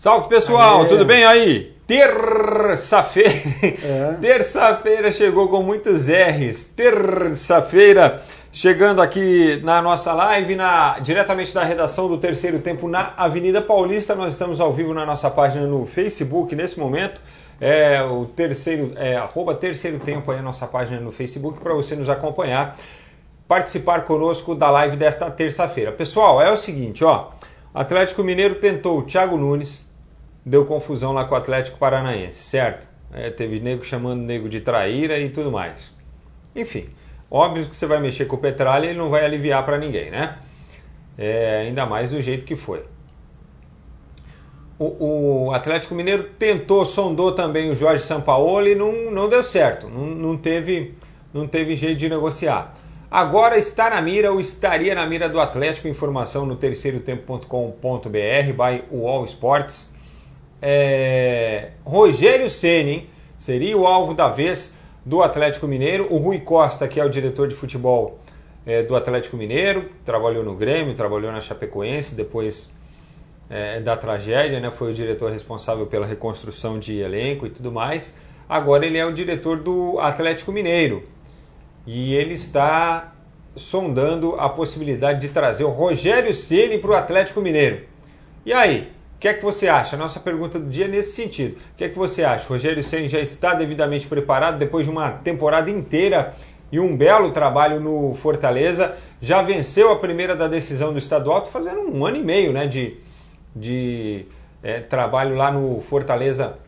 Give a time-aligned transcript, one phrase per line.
[0.00, 0.88] Salve pessoal, Aê.
[0.88, 1.76] tudo bem aí?
[1.86, 3.34] Terça-feira.
[3.84, 4.16] É.
[4.18, 6.72] Terça-feira chegou com muitos R's.
[6.74, 13.60] Terça-feira chegando aqui na nossa live, na, diretamente da redação do Terceiro Tempo na Avenida
[13.60, 14.14] Paulista.
[14.14, 17.20] Nós estamos ao vivo na nossa página no Facebook nesse momento.
[17.60, 21.94] É o terceiro, é, arroba Terceiro Tempo aí a nossa página no Facebook para você
[21.94, 22.74] nos acompanhar,
[23.46, 25.92] participar conosco da live desta terça-feira.
[25.92, 27.28] Pessoal, é o seguinte, ó.
[27.74, 29.89] Atlético Mineiro tentou o Thiago Nunes,
[30.50, 32.88] deu confusão lá com o Atlético Paranaense, certo?
[33.12, 35.92] É, teve nego chamando nego de traíra e tudo mais.
[36.54, 36.88] Enfim,
[37.30, 40.10] óbvio que você vai mexer com o Petralha e ele não vai aliviar para ninguém,
[40.10, 40.38] né?
[41.16, 42.82] É, ainda mais do jeito que foi.
[44.76, 49.88] O, o, Atlético Mineiro tentou, sondou também o Jorge Sampaoli e não, não deu certo,
[49.88, 50.94] não, não, teve,
[51.32, 52.74] não teve jeito de negociar.
[53.08, 59.24] Agora está na mira ou estaria na mira do Atlético, informação no terceirotempo.com.br by UOL
[59.26, 59.90] Sports
[60.62, 66.06] é, Rogério Ceni seria o alvo da vez do Atlético Mineiro.
[66.12, 68.18] O Rui Costa, que é o diretor de futebol
[68.66, 72.70] é, do Atlético Mineiro, trabalhou no Grêmio, trabalhou na Chapecoense, depois
[73.48, 78.16] é, da tragédia, né, foi o diretor responsável pela reconstrução de elenco e tudo mais.
[78.48, 81.04] Agora ele é o diretor do Atlético Mineiro
[81.86, 83.14] e ele está
[83.56, 87.82] sondando a possibilidade de trazer o Rogério Ceni para o Atlético Mineiro.
[88.44, 88.92] E aí?
[89.20, 89.98] Que é que você acha?
[89.98, 91.58] Nossa pergunta do dia é nesse sentido.
[91.74, 92.46] O que é que você acha?
[92.46, 96.32] O Rogério Senna já está devidamente preparado depois de uma temporada inteira
[96.72, 98.96] e um belo trabalho no Fortaleza.
[99.20, 102.66] Já venceu a primeira da decisão do estadual, tá fazendo um ano e meio né,
[102.66, 102.96] de,
[103.54, 104.24] de
[104.62, 106.58] é, trabalho lá no Fortaleza,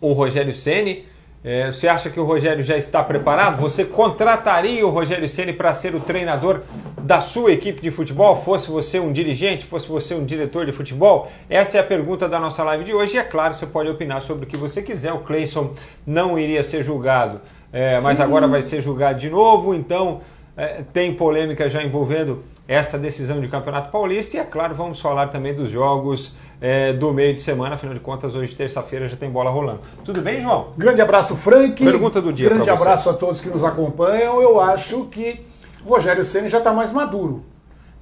[0.00, 1.04] o Rogério Ceni.
[1.42, 3.60] É, você acha que o Rogério já está preparado?
[3.60, 6.62] Você contrataria o Rogério Ceni para ser o treinador
[7.06, 8.42] da sua equipe de futebol?
[8.42, 11.30] Fosse você um dirigente, fosse você um diretor de futebol?
[11.48, 13.14] Essa é a pergunta da nossa live de hoje.
[13.14, 15.12] E é claro, você pode opinar sobre o que você quiser.
[15.12, 15.72] O Cleison
[16.04, 17.40] não iria ser julgado,
[17.72, 19.72] é, mas agora vai ser julgado de novo.
[19.72, 20.20] Então
[20.56, 24.36] é, tem polêmica já envolvendo essa decisão de Campeonato Paulista.
[24.36, 27.76] E é claro, vamos falar também dos jogos é, do meio de semana.
[27.76, 29.78] Afinal de contas, hoje, terça-feira, já tem bola rolando.
[30.04, 30.72] Tudo bem, João?
[30.76, 31.84] Grande abraço, Frank.
[31.84, 32.48] Pergunta do dia.
[32.48, 34.42] Grande abraço a todos que nos acompanham.
[34.42, 35.46] Eu acho que
[35.86, 37.44] o Rogério Senna já está mais maduro.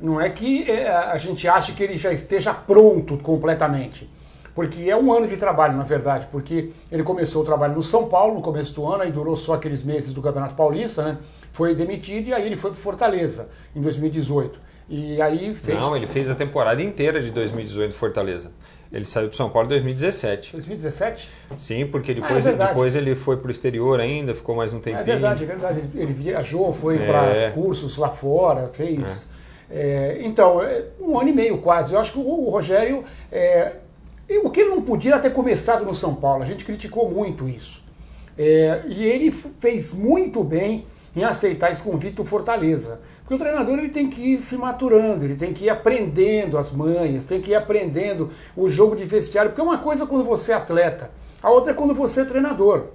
[0.01, 4.11] Não é que é, a gente ache que ele já esteja pronto completamente.
[4.55, 8.09] Porque é um ano de trabalho, na verdade, porque ele começou o trabalho no São
[8.09, 11.19] Paulo no começo do ano, aí durou só aqueles meses do Campeonato Paulista, né?
[11.53, 14.59] Foi demitido e aí ele foi para Fortaleza em 2018.
[14.89, 15.79] E aí fez.
[15.79, 18.51] Não, ele fez a temporada inteira de 2018 no Fortaleza.
[18.95, 20.53] Ele saiu do São Paulo em 2017.
[20.53, 21.29] 2017?
[21.59, 24.79] Sim, porque depois, ah, é depois ele foi para o exterior ainda, ficou mais um
[24.79, 25.01] tempinho.
[25.01, 25.81] É verdade, é verdade.
[25.81, 27.07] Ele, ele viajou, foi é.
[27.07, 29.31] para cursos lá fora, fez.
[29.69, 30.19] É.
[30.21, 31.93] é então, é, um ano e meio quase.
[31.93, 33.03] Eu acho que o, Rogério.
[33.33, 33.73] É,
[34.45, 36.45] o que ele não podia era ter começado no São Paulo.
[36.45, 37.85] A gente criticou muito isso.
[38.39, 43.01] e ele fez muito bem em aceitar esse convite do Fortaleza.
[43.25, 46.71] Porque o treinador ele tem que ir se maturando, ele tem que ir aprendendo as
[46.71, 50.53] manhas, tem que ir aprendendo o jogo de vestiário, porque uma coisa é quando você
[50.53, 51.11] é atleta,
[51.43, 52.89] a outra é quando você é treinador.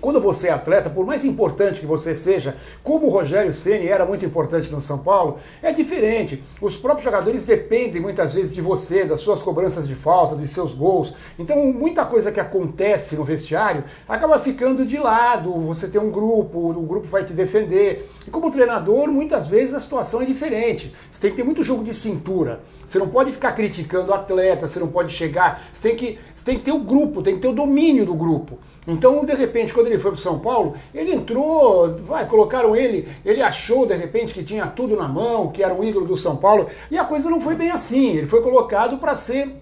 [0.00, 4.06] Quando você é atleta, por mais importante que você seja, como o Rogério Ceni era
[4.06, 6.44] muito importante no São Paulo, é diferente.
[6.60, 10.72] Os próprios jogadores dependem muitas vezes de você, das suas cobranças de falta, dos seus
[10.72, 11.14] gols.
[11.36, 15.52] Então, muita coisa que acontece no vestiário acaba ficando de lado.
[15.62, 18.08] Você tem um grupo, o grupo vai te defender.
[18.24, 20.94] E como treinador, muitas vezes a situação é diferente.
[21.10, 22.60] Você tem que ter muito jogo de cintura.
[22.88, 25.62] Você não pode ficar criticando o atleta, você não pode chegar.
[25.72, 28.58] Você tem que, tem que ter o grupo, tem que ter o domínio do grupo.
[28.86, 33.42] Então, de repente, quando ele foi para São Paulo, ele entrou, vai, colocaram ele, ele
[33.42, 36.68] achou de repente que tinha tudo na mão, que era o ídolo do São Paulo,
[36.90, 38.16] e a coisa não foi bem assim.
[38.16, 39.56] Ele foi colocado para ser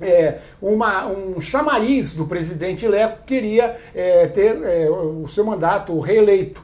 [0.00, 5.96] é, uma, um chamariz do presidente Leco que queria é, ter é, o seu mandato
[6.00, 6.60] reeleito.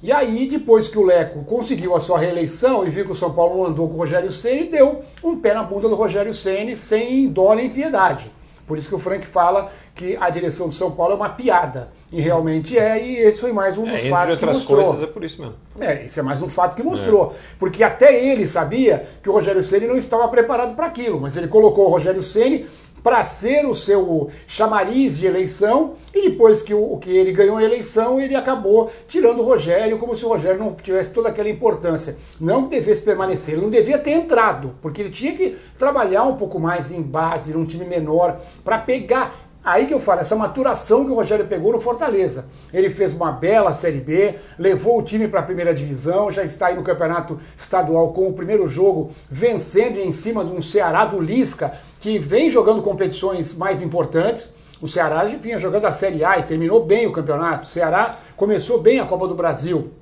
[0.00, 3.32] E aí, depois que o Leco conseguiu a sua reeleição e viu que o São
[3.32, 7.28] Paulo andou com o Rogério Ceni, deu um pé na bunda do Rogério Ceni sem
[7.28, 8.30] dó nem piedade.
[8.66, 11.90] Por isso que o Frank fala que a direção de São Paulo é uma piada.
[12.12, 14.84] E realmente é, e esse foi mais um é, dos é, fatos que mostrou.
[14.84, 15.54] Coisas, é por isso mesmo.
[15.80, 17.32] É, esse é mais um fato que mostrou.
[17.34, 17.54] É.
[17.58, 21.48] Porque até ele sabia que o Rogério Ceni não estava preparado para aquilo, mas ele
[21.48, 22.66] colocou o Rogério Ceni
[23.02, 27.64] para ser o seu chamariz de eleição e depois que, o, que ele ganhou a
[27.64, 32.16] eleição, ele acabou tirando o Rogério como se o Rogério não tivesse toda aquela importância.
[32.40, 36.60] Não devesse permanecer, ele não devia ter entrado, porque ele tinha que trabalhar um pouco
[36.60, 41.10] mais em base, num time menor, para pegar aí que eu falo, essa maturação que
[41.10, 42.46] o Rogério pegou no Fortaleza.
[42.72, 46.66] Ele fez uma bela Série B, levou o time para a primeira divisão, já está
[46.66, 51.20] aí no campeonato estadual com o primeiro jogo vencendo em cima de um Ceará do
[51.20, 54.52] Lisca, que vem jogando competições mais importantes.
[54.80, 57.62] O Ceará vinha jogando a Série A e terminou bem o campeonato.
[57.62, 59.92] O Ceará começou bem a Copa do Brasil.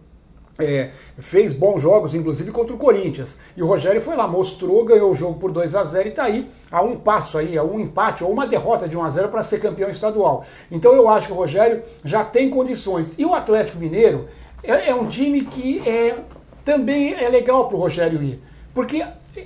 [0.59, 3.39] É, fez bons jogos, inclusive contra o Corinthians.
[3.57, 6.25] E o Rogério foi lá, mostrou, ganhou o jogo por 2 a 0 e está
[6.25, 9.29] aí a um passo aí, a um empate ou uma derrota de 1 a 0
[9.29, 10.45] para ser campeão estadual.
[10.71, 13.19] Então eu acho que o Rogério já tem condições.
[13.19, 14.29] E o Atlético Mineiro
[14.63, 16.19] é, é um time que é,
[16.65, 18.43] também é legal para o Rogério ir.
[18.75, 19.05] Porque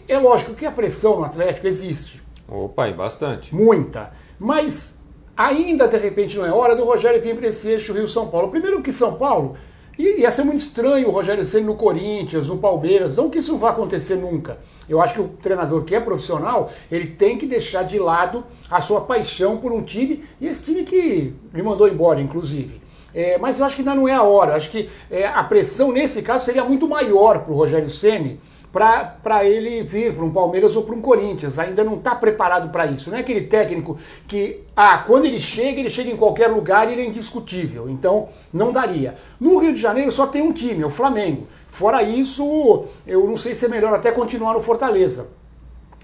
[0.08, 2.22] é lógico que a pressão no Atlético existe.
[2.48, 3.54] Opa, e bastante.
[3.54, 4.12] Muita.
[4.38, 4.98] Mas
[5.36, 8.48] ainda de repente não é hora do Rogério vir para esse eixo Rio-São Paulo.
[8.48, 9.56] Primeiro que São Paulo
[9.98, 13.56] e ia ser muito estranho o Rogério Ceni no Corinthians, no Palmeiras, não que isso
[13.56, 14.58] vá acontecer nunca.
[14.88, 18.80] Eu acho que o treinador que é profissional, ele tem que deixar de lado a
[18.80, 22.82] sua paixão por um time, e esse time que me mandou embora, inclusive.
[23.14, 24.56] É, mas eu acho que ainda não é a hora.
[24.56, 28.40] Acho que é, a pressão nesse caso seria muito maior para o Rogério Ceni
[28.74, 31.60] para ele vir para um Palmeiras ou para um Corinthians.
[31.60, 33.08] Ainda não está preparado para isso.
[33.08, 36.92] Não é aquele técnico que, ah, quando ele chega, ele chega em qualquer lugar e
[36.92, 37.88] ele é indiscutível.
[37.88, 39.14] Então, não daria.
[39.38, 41.46] No Rio de Janeiro só tem um time, é o Flamengo.
[41.68, 45.28] Fora isso, eu não sei se é melhor até continuar no Fortaleza.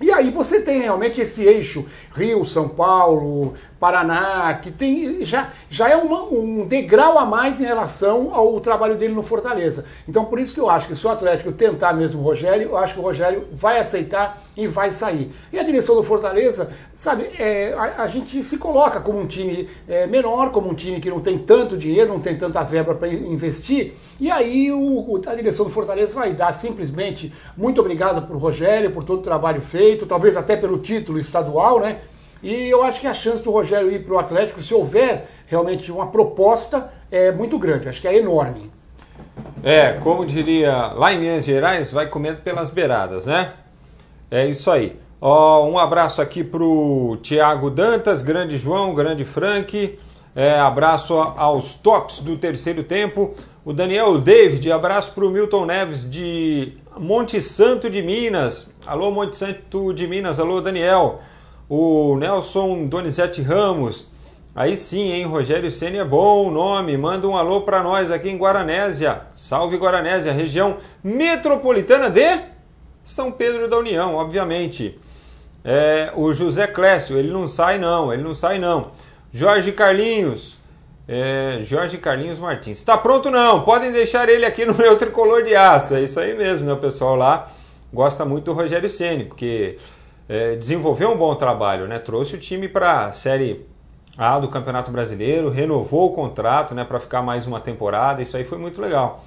[0.00, 5.88] E aí você tem realmente esse eixo Rio, São Paulo, Paraná, que tem já, já
[5.88, 9.86] é uma, um degrau a mais em relação ao trabalho dele no Fortaleza.
[10.06, 12.76] Então por isso que eu acho que se o Atlético tentar mesmo o Rogério, eu
[12.76, 15.32] acho que o Rogério vai aceitar e vai sair.
[15.50, 19.66] E a direção do Fortaleza, sabe, é, a, a, gente se coloca como um time
[19.88, 23.08] é, menor, como um time que não tem tanto dinheiro, não tem tanta verba para
[23.08, 28.90] investir, e aí o, a direção do Fortaleza vai dar simplesmente muito obrigado o Rogério,
[28.90, 32.00] por todo o trabalho feito, talvez até pelo título estadual, né?
[32.42, 35.92] E eu acho que a chance do Rogério ir para o Atlético, se houver realmente
[35.92, 38.70] uma proposta, é muito grande, acho que é enorme.
[39.62, 43.52] É, como diria lá em Minas Gerais, vai comendo pelas beiradas, né?
[44.31, 44.98] É isso aí.
[45.20, 49.98] Ó, um abraço aqui pro Tiago Dantas, grande João, grande Frank.
[50.34, 53.34] É, abraço aos tops do terceiro tempo.
[53.62, 58.75] O Daniel David, abraço pro Milton Neves de Monte Santo de Minas.
[58.87, 61.20] Alô, Monte Santo de Minas, alô, Daniel
[61.70, 64.11] o Nelson Donizete Ramos.
[64.56, 65.25] Aí sim, hein?
[65.25, 66.96] Rogério Ceni é bom o nome.
[66.96, 69.22] Manda um alô para nós aqui em Guaranésia.
[69.37, 72.40] Salve Guaranésia, região metropolitana de
[73.05, 74.99] São Pedro da União, obviamente.
[75.64, 78.90] É, o José Clécio, ele não sai não, ele não sai não.
[79.32, 80.58] Jorge Carlinhos,
[81.06, 82.78] é, Jorge Carlinhos Martins.
[82.78, 83.62] Está pronto não?
[83.62, 85.94] Podem deixar ele aqui no meu tricolor de aço.
[85.94, 86.73] É isso aí mesmo, né?
[86.73, 87.49] O pessoal lá
[87.93, 89.78] gosta muito do Rogério Ceni, porque
[90.30, 91.98] é, desenvolveu um bom trabalho, né?
[91.98, 93.66] Trouxe o time para a Série
[94.16, 98.44] A do Campeonato Brasileiro, renovou o contrato né, para ficar mais uma temporada, isso aí
[98.44, 99.24] foi muito legal.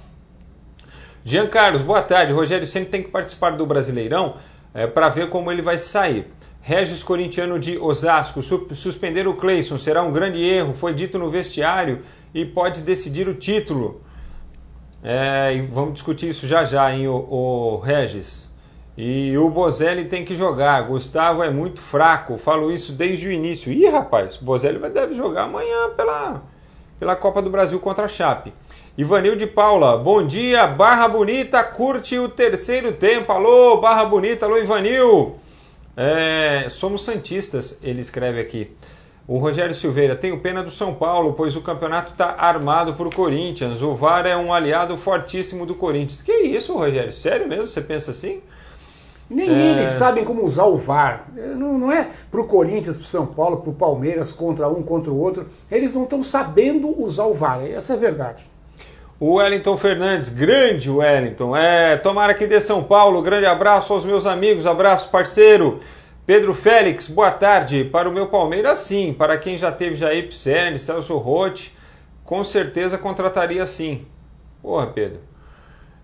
[1.22, 2.32] Jean Carlos, boa tarde.
[2.32, 4.36] Rogério sempre tem que participar do Brasileirão
[4.72, 6.32] é, para ver como ele vai sair.
[6.62, 11.28] Regis Corintiano de Osasco, su suspender o Cleison será um grande erro, foi dito no
[11.28, 12.00] vestiário
[12.32, 14.00] e pode decidir o título.
[15.02, 18.43] É, vamos discutir isso já já, hein, o, o Regis.
[18.96, 20.82] E o Bozelli tem que jogar.
[20.82, 22.36] Gustavo é muito fraco.
[22.36, 23.72] Falo isso desde o início.
[23.72, 26.42] Ih, rapaz, o Bozelli deve jogar amanhã pela,
[26.98, 28.52] pela Copa do Brasil contra a Chape.
[28.96, 33.32] Ivanil de Paula, bom dia, Barra Bonita, curte o terceiro tempo.
[33.32, 35.34] Alô, Barra Bonita, alô, Ivanil.
[35.96, 38.70] É, somos Santistas, ele escreve aqui.
[39.26, 43.82] O Rogério Silveira, tenho pena do São Paulo, pois o campeonato está armado por Corinthians.
[43.82, 46.22] O VAR é um aliado fortíssimo do Corinthians.
[46.22, 47.12] Que isso, Rogério?
[47.12, 47.66] Sério mesmo?
[47.66, 48.42] Você pensa assim?
[49.34, 49.72] Nem é...
[49.72, 51.28] eles sabem como usar o VAR.
[51.34, 54.82] Não, não é para o Corinthians, para o São Paulo, para o Palmeiras, contra um,
[54.82, 55.48] contra o outro.
[55.70, 57.60] Eles não estão sabendo usar o VAR.
[57.64, 58.44] Essa é a verdade.
[59.18, 61.56] O Wellington Fernandes, grande Wellington.
[61.56, 63.22] É, tomara que dê São Paulo.
[63.22, 65.80] Grande abraço aos meus amigos, abraço parceiro.
[66.26, 67.84] Pedro Félix, boa tarde.
[67.84, 69.12] Para o meu Palmeiras, sim.
[69.12, 71.76] Para quem já teve Jair Pisselli, Celso Rotti,
[72.24, 74.06] com certeza contrataria sim.
[74.62, 75.20] Porra, Pedro.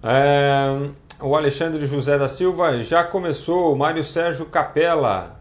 [0.03, 0.89] É,
[1.23, 3.73] o Alexandre José da Silva já começou.
[3.73, 5.41] O Mário Sérgio Capella.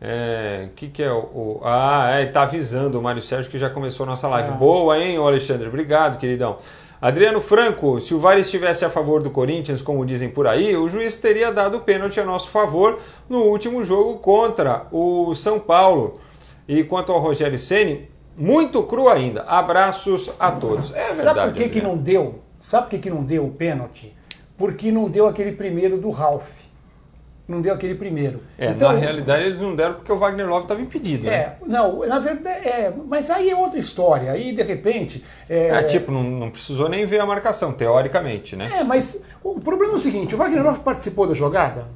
[0.00, 3.68] É, que que é o, o ah, é, tá avisando o Mário Sérgio que já
[3.68, 4.50] começou a nossa live.
[4.50, 4.56] Ah.
[4.56, 5.68] Boa, hein, Alexandre?
[5.68, 6.56] Obrigado, queridão.
[7.00, 10.86] Adriano Franco, se o VAR estivesse a favor do Corinthians, como dizem por aí, o
[10.86, 16.20] juiz teria dado o pênalti a nosso favor no último jogo contra o São Paulo.
[16.68, 19.42] E quanto ao Rogério Ceni, muito cru ainda.
[19.42, 20.90] Abraços a todos.
[20.90, 21.22] É verdade.
[21.22, 22.40] Sabe por que, que não deu?
[22.60, 24.14] Sabe por que, que não deu o pênalti?
[24.60, 26.50] Porque não deu aquele primeiro do Ralph.
[27.48, 28.42] não deu aquele primeiro.
[28.58, 31.26] É, então, na realidade eles não deram porque o Wagner Love estava impedido.
[31.26, 31.34] Né?
[31.34, 34.30] É, não, na verdade, é, mas aí é outra história.
[34.30, 35.24] Aí de repente.
[35.48, 38.80] É, é tipo, não, não, precisou nem ver a marcação, teoricamente, né?
[38.80, 41.86] É, mas o problema é o seguinte: o Wagner Love participou da jogada?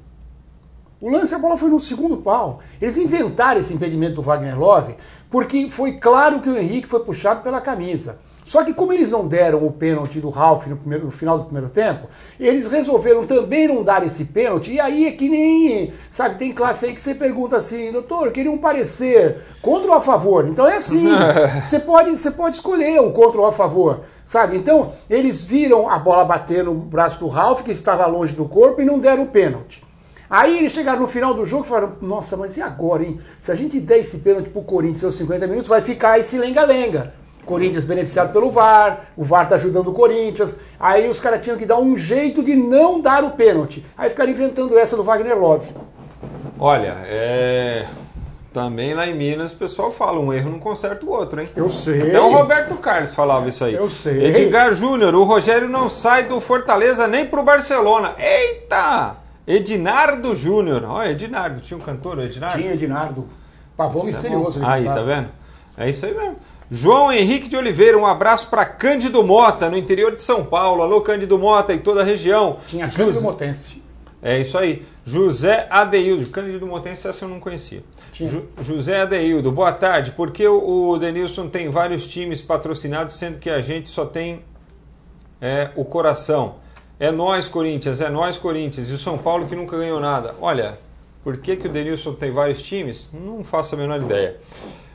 [0.99, 2.61] O lance a bola foi no segundo pau.
[2.81, 4.95] Eles inventaram esse impedimento do Wagner Love
[5.29, 8.21] porque foi claro que o Henrique foi puxado pela camisa.
[8.45, 11.45] Só que como eles não deram o pênalti do Ralf no, primeiro, no final do
[11.45, 12.09] primeiro tempo,
[12.39, 14.73] eles resolveram também não dar esse pênalti.
[14.73, 18.53] E aí é que nem, sabe, tem classe aí que você pergunta assim, doutor, queria
[18.53, 20.47] um parecer contra ou a favor?
[20.47, 21.09] Então é assim,
[21.65, 24.59] você pode, você pode escolher o contra ou a favor, sabe?
[24.59, 28.83] Então eles viram a bola bater no braço do Ralf, que estava longe do corpo,
[28.83, 29.83] e não deram o pênalti.
[30.29, 33.21] Aí eles chegaram no final do jogo e falaram: Nossa, mas e agora, hein?
[33.39, 37.24] Se a gente der esse pênalti pro Corinthians aos 50 minutos, vai ficar esse lenga-lenga.
[37.45, 40.57] Corinthians beneficiado pelo VAR, o VAR tá ajudando o Corinthians.
[40.79, 43.85] Aí os caras tinham que dar um jeito de não dar o pênalti.
[43.97, 45.69] Aí ficaram inventando essa do Wagner Love.
[46.59, 47.87] Olha, é.
[48.53, 51.49] Também lá em Minas o pessoal fala, um erro não conserta o outro, hein?
[51.57, 52.09] Eu sei.
[52.09, 53.75] Até o Roberto Carlos falava isso aí.
[53.75, 54.27] Eu sei.
[54.27, 58.13] Edgar Júnior, o Rogério não sai do Fortaleza nem pro Barcelona.
[58.17, 59.17] Eita!
[59.45, 60.85] Edinardo Júnior.
[60.85, 62.59] Olha, Edinardo, tinha um cantor, Edinardo?
[62.59, 63.29] Tinha Edinardo.
[63.77, 64.63] Pavão é misterioso.
[64.63, 65.29] É aí, tá vendo?
[65.77, 66.37] É isso aí mesmo.
[66.75, 70.83] João Henrique de Oliveira, um abraço para Cândido Mota, no interior de São Paulo.
[70.83, 72.59] Alô, Cândido Mota e toda a região.
[72.67, 73.21] Tinha Cândido José...
[73.21, 73.83] Motense.
[74.21, 74.85] É isso aí.
[75.05, 76.29] José Adeildo.
[76.31, 77.85] Cândido Motense, essa eu não conhecia.
[78.13, 78.49] Ju...
[78.61, 80.11] José Adeildo, boa tarde.
[80.11, 84.41] Por que o Denilson tem vários times patrocinados, sendo que a gente só tem
[85.41, 86.57] é, o coração?
[86.99, 88.91] É nós, Corinthians, é nós, Corinthians.
[88.91, 90.35] E o São Paulo que nunca ganhou nada.
[90.41, 90.77] Olha,
[91.23, 93.09] por que, que o Denilson tem vários times?
[93.13, 94.39] Não faço a menor ideia.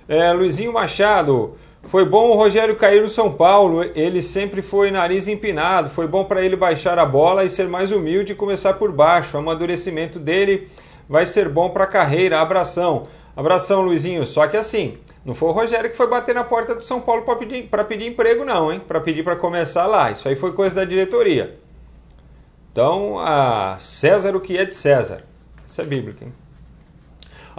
[0.09, 1.55] É, Luizinho Machado.
[1.83, 3.83] Foi bom o Rogério cair no São Paulo.
[3.95, 5.89] Ele sempre foi nariz empinado.
[5.89, 9.37] Foi bom para ele baixar a bola e ser mais humilde e começar por baixo.
[9.37, 10.69] O amadurecimento dele
[11.07, 12.41] vai ser bom para a carreira.
[12.41, 13.07] Abração.
[13.35, 14.25] Abração, Luizinho.
[14.25, 17.23] Só que assim, não foi o Rogério que foi bater na porta do São Paulo
[17.23, 18.81] para pedir, pedir emprego, não, hein?
[18.85, 20.11] Para pedir para começar lá.
[20.11, 21.57] Isso aí foi coisa da diretoria.
[22.71, 25.23] Então, a César o que é de César.
[25.65, 26.33] Isso é bíblico, hein?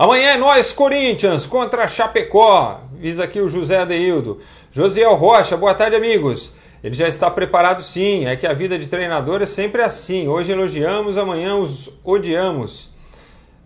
[0.00, 2.80] Amanhã é nós, Corinthians, contra Chapecó.
[2.94, 4.40] Visa aqui o José Adeildo.
[4.72, 6.54] Josiel Rocha, boa tarde, amigos.
[6.82, 10.26] Ele já está preparado sim, é que a vida de treinador é sempre assim.
[10.26, 12.94] Hoje elogiamos, amanhã os odiamos.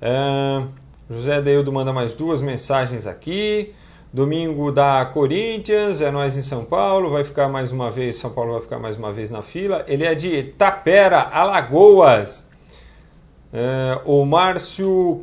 [0.02, 0.64] É...
[1.08, 3.72] José Adeildo manda mais duas mensagens aqui.
[4.12, 8.54] Domingo da Corinthians, é nós em São Paulo, vai ficar mais uma vez, São Paulo
[8.54, 9.84] vai ficar mais uma vez na fila.
[9.86, 12.50] Ele é de Tapera, Alagoas.
[13.52, 14.00] É...
[14.04, 15.22] o Márcio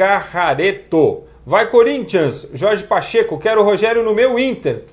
[0.00, 1.24] Carrareto.
[1.44, 4.84] Vai Corinthians, Jorge Pacheco, quero o Rogério no meu Inter.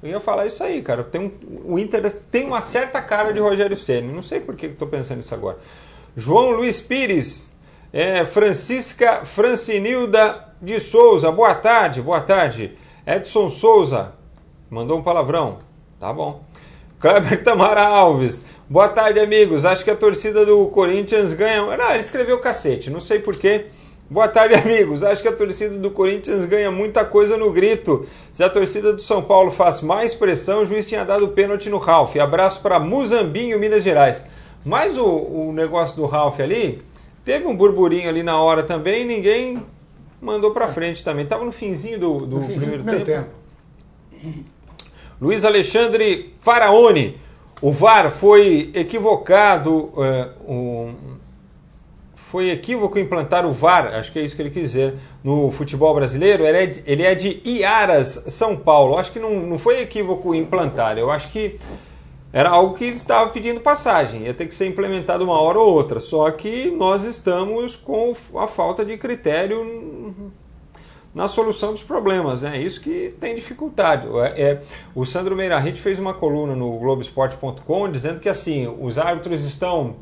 [0.00, 1.02] Eu ia falar isso aí, cara.
[1.02, 1.32] Tem um,
[1.64, 4.12] o Inter tem uma certa cara de Rogério Ceni.
[4.12, 5.58] Não sei por que estou pensando isso agora.
[6.16, 7.52] João Luiz Pires,
[7.92, 12.78] é, Francisca Francinilda de Souza, boa tarde, boa tarde.
[13.04, 14.12] Edson Souza,
[14.70, 15.58] mandou um palavrão.
[15.98, 16.44] Tá bom.
[17.00, 19.64] Kleber Tamara Alves, boa tarde, amigos.
[19.64, 21.76] Acho que a torcida do Corinthians ganha.
[21.76, 23.66] Não, ele escreveu cacete, não sei porquê.
[24.12, 25.02] Boa tarde, amigos.
[25.02, 28.06] Acho que a torcida do Corinthians ganha muita coisa no grito.
[28.30, 31.78] Se a torcida do São Paulo faz mais pressão, o juiz tinha dado pênalti no
[31.78, 32.14] Ralf.
[32.16, 34.22] Abraço para Muzambinho, Minas Gerais.
[34.66, 36.82] Mas o, o negócio do Ralf ali,
[37.24, 39.62] teve um burburinho ali na hora também e ninguém
[40.20, 41.24] mandou para frente também.
[41.24, 43.30] Tava no finzinho do, do no finzinho primeiro, tempo.
[44.20, 44.44] tempo.
[45.18, 47.18] Luiz Alexandre Faraone.
[47.62, 49.90] O VAR foi equivocado.
[49.94, 50.94] Uh, um,
[52.32, 55.94] foi equívoco implantar o VAR, acho que é isso que ele quis dizer, no futebol
[55.94, 56.46] brasileiro.
[56.46, 58.96] Ele é de, ele é de Iaras, São Paulo.
[58.96, 61.60] Acho que não, não foi equívoco implantar, eu acho que
[62.32, 66.00] era algo que estava pedindo passagem, ia ter que ser implementado uma hora ou outra.
[66.00, 70.14] Só que nós estamos com a falta de critério
[71.14, 72.62] na solução dos problemas, é né?
[72.62, 74.06] isso que tem dificuldade.
[74.08, 74.60] É, é,
[74.94, 79.96] o Sandro Meirahit fez uma coluna no Globoesporte.com dizendo que assim os árbitros estão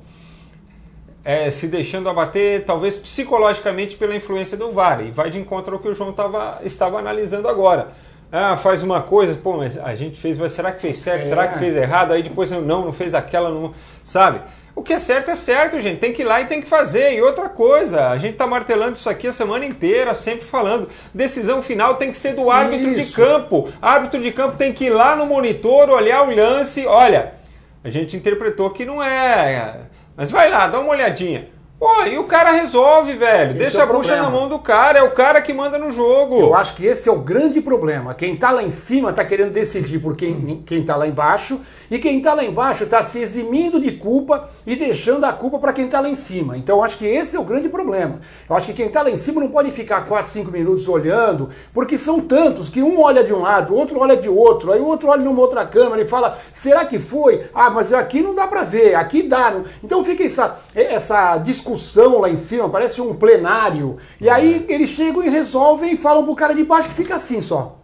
[1.24, 5.04] é, se deixando abater, talvez psicologicamente, pela influência do VAR.
[5.04, 7.88] E vai de encontro ao que o João tava, estava analisando agora.
[8.32, 11.22] Ah, faz uma coisa, pô, mas a gente fez, mas será que fez certo?
[11.22, 11.24] É.
[11.24, 12.12] Será que fez errado?
[12.12, 13.74] Aí depois não, não fez aquela, não,
[14.04, 14.40] sabe?
[14.74, 15.98] O que é certo é certo, gente.
[15.98, 17.12] Tem que ir lá e tem que fazer.
[17.12, 20.88] E outra coisa, a gente está martelando isso aqui a semana inteira, sempre falando.
[21.12, 23.10] Decisão final tem que ser do árbitro isso.
[23.10, 23.68] de campo.
[23.82, 26.86] Árbitro de campo tem que ir lá no monitor, olhar o lance.
[26.86, 27.34] Olha,
[27.82, 29.89] a gente interpretou que não é
[30.20, 31.48] mas vai lá, dá uma olhadinha.
[31.80, 33.52] Pô, e o cara resolve, velho.
[33.52, 35.90] Esse Deixa é a bucha na mão do cara, é o cara que manda no
[35.90, 36.38] jogo.
[36.38, 38.12] Eu acho que esse é o grande problema.
[38.12, 41.58] Quem tá lá em cima tá querendo decidir por quem, quem tá lá embaixo,
[41.90, 45.72] e quem tá lá embaixo tá se eximindo de culpa e deixando a culpa para
[45.72, 46.58] quem tá lá em cima.
[46.58, 48.20] Então eu acho que esse é o grande problema.
[48.46, 51.48] Eu acho que quem tá lá em cima não pode ficar 4, 5 minutos olhando,
[51.72, 54.80] porque são tantos que um olha de um lado, o outro olha de outro, aí
[54.80, 57.44] o outro olha numa outra câmera e fala: será que foi?
[57.54, 59.62] Ah, mas aqui não dá para ver, aqui dá.
[59.82, 63.98] Então fica essa, essa discussão discussão lá em cima, parece um plenário.
[64.20, 64.74] E aí é.
[64.74, 67.76] eles chegam e resolvem e falam pro cara de baixo que fica assim só.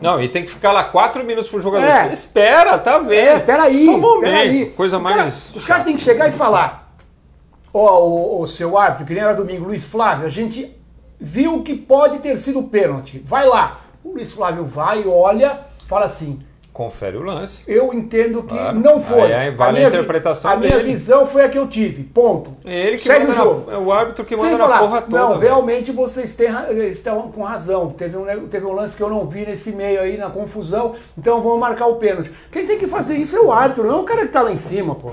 [0.00, 1.86] Não, e tem que ficar lá quatro minutos pro jogador.
[1.86, 2.12] É.
[2.12, 3.12] Espera, tá vendo?
[3.14, 3.84] É, peraí.
[3.84, 4.20] Só um momento.
[4.20, 4.66] Peraí.
[4.70, 5.16] Coisa mais.
[5.16, 6.94] Cara, os caras têm que chegar e falar:
[7.72, 10.74] Ó, oh, o, o seu árbitro, que nem era domingo, Luiz Flávio, a gente
[11.20, 13.22] viu que pode ter sido pênalti.
[13.24, 13.80] Vai lá.
[14.02, 16.40] O Luiz Flávio vai, olha, fala assim:
[16.74, 17.62] confere o lance.
[17.68, 18.80] Eu entendo que claro.
[18.80, 19.32] não foi.
[19.32, 20.74] Aí, vale a, minha, a interpretação a dele.
[20.74, 22.02] A minha visão foi a que eu tive.
[22.02, 22.50] Ponto.
[22.64, 23.70] Ele que Segue o jogo.
[23.70, 25.18] Na, é o árbitro que manda falar, na porra toda.
[25.18, 26.50] Não, realmente vocês têm,
[26.90, 27.90] estão com razão.
[27.90, 30.96] Teve um, teve um lance que eu não vi nesse meio aí, na confusão.
[31.16, 32.32] Então vamos marcar o pênalti.
[32.50, 34.50] Quem tem que fazer isso é o árbitro, não é o cara que tá lá
[34.50, 35.12] em cima, pô.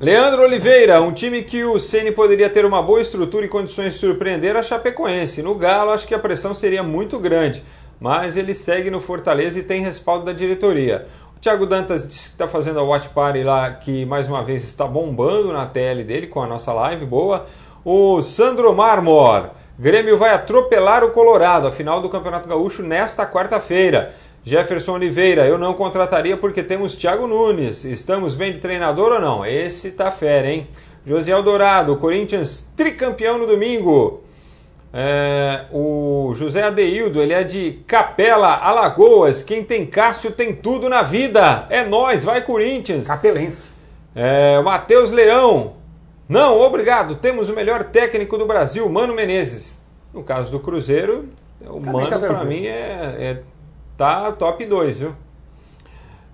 [0.00, 3.98] Leandro Oliveira, um time que o Ceni poderia ter uma boa estrutura e condições de
[3.98, 5.42] surpreender a Chapecoense.
[5.42, 7.62] No Galo, acho que a pressão seria muito grande
[8.02, 11.06] mas ele segue no Fortaleza e tem respaldo da diretoria.
[11.40, 14.88] Tiago Dantas disse que está fazendo a Watch Party lá, que mais uma vez está
[14.88, 17.46] bombando na tele dele com a nossa live, boa.
[17.84, 24.12] O Sandro Marmor, Grêmio vai atropelar o Colorado, a final do Campeonato Gaúcho nesta quarta-feira.
[24.42, 27.84] Jefferson Oliveira, eu não contrataria porque temos Thiago Nunes.
[27.84, 29.46] Estamos bem de treinador ou não?
[29.46, 30.66] Esse tá fera, hein?
[31.06, 34.21] José Dourado, Corinthians tricampeão no domingo.
[34.94, 39.42] É, o José Adeildo, ele é de Capela, Alagoas.
[39.42, 41.66] Quem tem Cássio tem tudo na vida.
[41.70, 43.06] É nós, vai Corinthians.
[43.06, 43.70] Capelense.
[44.14, 45.74] É, Matheus Leão.
[46.28, 47.14] Não, obrigado.
[47.14, 49.82] Temos o melhor técnico do Brasil, Mano Menezes.
[50.12, 51.30] No caso do Cruzeiro,
[51.62, 53.42] o Também Mano tá para mim é, é,
[53.96, 55.12] tá top 2, viu?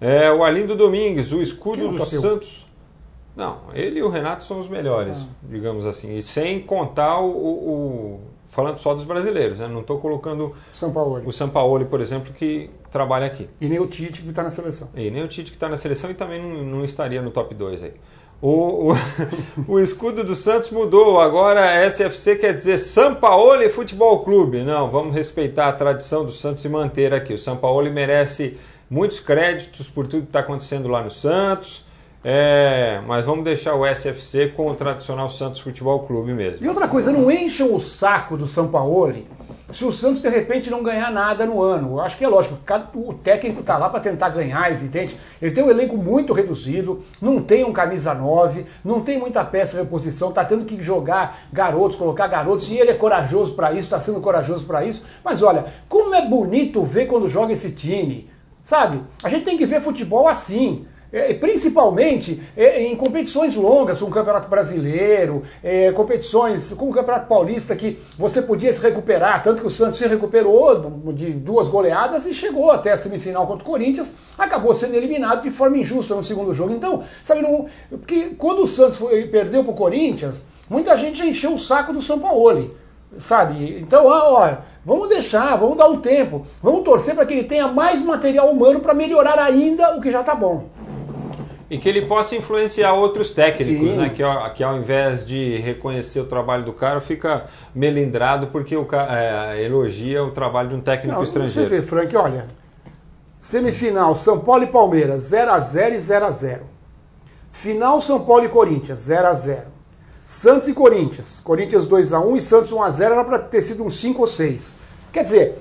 [0.00, 2.67] É, o Arlindo Domingues, o escudo é do Santos.
[3.37, 5.27] Não, ele e o Renato são os melhores, ah.
[5.45, 6.19] digamos assim.
[6.19, 9.69] E sem contar o, o falando só dos brasileiros, né?
[9.69, 11.23] não estou colocando São Paulo.
[11.25, 13.49] o São Paulo, por exemplo, que trabalha aqui.
[13.61, 14.88] E nem o Tite que está na seleção.
[14.95, 17.55] E nem o Tite que está na seleção e também não, não, estaria no top
[17.55, 17.93] 2 aí.
[18.40, 18.97] O, o,
[19.75, 24.62] o, escudo do Santos mudou, agora SFC quer dizer São Paulo Futebol Clube.
[24.62, 27.35] Não, vamos respeitar a tradição do Santos e manter aqui.
[27.35, 28.57] O São Paulo merece
[28.88, 31.88] muitos créditos por tudo que está acontecendo lá no Santos.
[32.24, 36.64] É, mas vamos deixar o SFC com o tradicional Santos Futebol Clube mesmo.
[36.64, 39.14] E outra coisa, não encham o saco do São Paulo
[39.70, 41.96] se o Santos de repente não ganhar nada no ano.
[41.96, 42.59] Eu acho que é lógico,
[42.94, 45.16] o técnico está lá para tentar ganhar, evidente.
[45.40, 49.76] Ele tem um elenco muito reduzido, não tem um camisa 9, não tem muita peça
[49.76, 53.83] de reposição, está tendo que jogar garotos, colocar garotos, e ele é corajoso para isso,
[53.83, 55.04] está sendo corajoso para isso.
[55.22, 58.31] Mas olha, como é bonito ver quando joga esse time,
[58.62, 59.02] sabe?
[59.22, 60.87] A gente tem que ver futebol assim.
[61.11, 67.27] É, principalmente é, em competições longas, como o Campeonato Brasileiro, é, competições como o Campeonato
[67.27, 72.27] Paulista, que você podia se recuperar, tanto que o Santos se recuperou de duas goleadas
[72.27, 76.23] e chegou até a semifinal contra o Corinthians, acabou sendo eliminado de forma injusta no
[76.23, 76.75] segundo jogo.
[76.75, 81.55] Então, sabe, não, porque quando o Santos foi, perdeu para o Corinthians, muita gente encheu
[81.55, 82.75] o saco do São Paulo,
[83.18, 83.79] sabe?
[83.81, 88.03] Então, olha, vamos deixar, vamos dar um tempo, vamos torcer para que ele tenha mais
[88.03, 90.77] material humano para melhorar ainda o que já está bom.
[91.70, 94.09] E que ele possa influenciar outros técnicos, né?
[94.09, 94.22] Que,
[94.54, 100.24] que ao invés de reconhecer o trabalho do cara, fica melindrado porque o é, elogia
[100.24, 101.68] o trabalho de um técnico Não, estrangeiro.
[101.68, 102.46] Você vê, Frank, olha.
[103.38, 106.61] Semifinal, São Paulo e Palmeiras, 0x0 e 0x0.
[107.52, 109.62] Final, São Paulo e Corinthians, 0x0.
[110.24, 114.26] Santos e Corinthians, Corinthians 2x1 e Santos 1x0 era para ter sido um 5 ou
[114.26, 114.76] 6.
[115.11, 115.59] Quer dizer,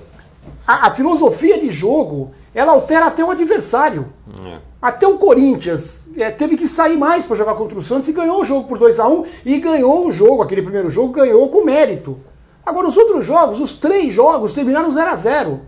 [0.66, 4.12] a, a filosofia de jogo ela altera até o adversário.
[4.44, 4.58] É.
[4.80, 8.40] Até o Corinthians é, teve que sair mais para jogar contra o Santos e ganhou
[8.40, 11.48] o jogo por 2 a 1 um, e ganhou o jogo, aquele primeiro jogo, ganhou
[11.48, 12.18] com mérito.
[12.64, 15.60] Agora, os outros jogos, os três jogos, terminaram 0 a 0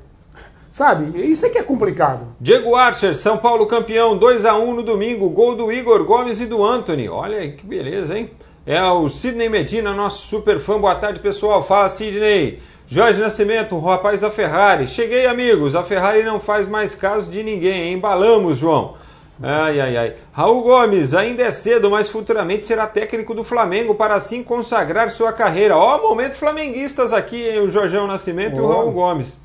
[0.70, 1.20] Sabe?
[1.28, 2.28] Isso é que é complicado.
[2.40, 6.46] Diego Archer, São Paulo campeão, 2 a 1 no domingo, gol do Igor Gomes e
[6.46, 7.08] do Anthony.
[7.08, 8.30] Olha que beleza, hein?
[8.64, 10.78] É o Sidney Medina, nosso super fã.
[10.78, 11.60] Boa tarde, pessoal.
[11.64, 12.60] Fala, Sidney.
[12.92, 14.88] Jorge Nascimento, o rapaz da Ferrari.
[14.88, 15.76] Cheguei, amigos.
[15.76, 17.92] A Ferrari não faz mais caso de ninguém.
[17.92, 18.96] Embalamos, João.
[19.40, 20.14] Ai, ai, ai.
[20.32, 25.32] Raul Gomes, ainda é cedo, mas futuramente será técnico do Flamengo para assim consagrar sua
[25.32, 25.76] carreira.
[25.76, 27.60] Ó, momento flamenguistas aqui, hein?
[27.60, 29.40] o Jorgão Nascimento e o Raul Gomes.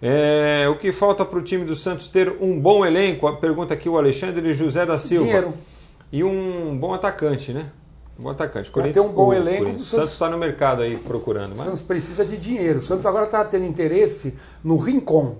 [0.00, 3.30] É, o que falta para o time do Santos ter um bom elenco?
[3.36, 5.26] Pergunta aqui o Alexandre José da Silva.
[5.26, 5.52] Dinheiro.
[6.10, 7.66] E um bom atacante, né?
[8.20, 8.70] Bom atacante.
[8.70, 9.70] Corinthians tem um bom elenco.
[9.70, 11.50] O Santos está no mercado aí procurando.
[11.50, 11.60] Mas...
[11.60, 12.78] O Santos precisa de dinheiro.
[12.78, 15.36] O Santos agora está tendo interesse no Rincon.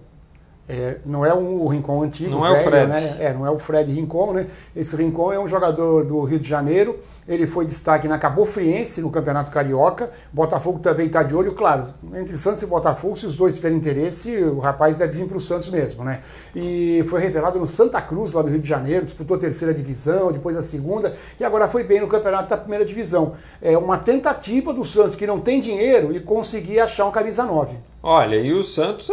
[0.69, 2.87] É, não é um, o Rincon antigo, não velho, é o Fred.
[2.87, 3.17] Né?
[3.19, 4.47] É, não é o Fred Rincon, né?
[4.75, 6.97] Esse Rincon é um jogador do Rio de Janeiro.
[7.31, 10.11] Ele foi destaque na Cabo Friense, no Campeonato Carioca.
[10.33, 11.85] Botafogo também está de olho, claro.
[12.13, 15.41] Entre Santos e Botafogo, se os dois tiverem interesse, o rapaz deve vir para o
[15.41, 16.23] Santos mesmo, né?
[16.57, 20.33] E foi revelado no Santa Cruz, lá do Rio de Janeiro, disputou a terceira divisão,
[20.33, 23.35] depois a segunda, e agora foi bem no campeonato da primeira divisão.
[23.63, 27.77] É uma tentativa do Santos, que não tem dinheiro, e conseguir achar um camisa 9.
[28.03, 29.09] Olha, e o Santos,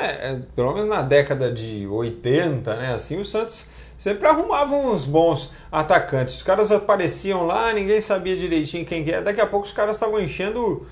[0.00, 2.94] é, é, pelo menos na década de 80, né?
[2.94, 3.68] Assim, o Santos
[4.00, 6.36] sempre arrumava uns bons atacantes.
[6.36, 9.20] Os caras apareciam lá, ninguém sabia direitinho quem que era.
[9.20, 10.86] Daqui a pouco os caras estavam enchendo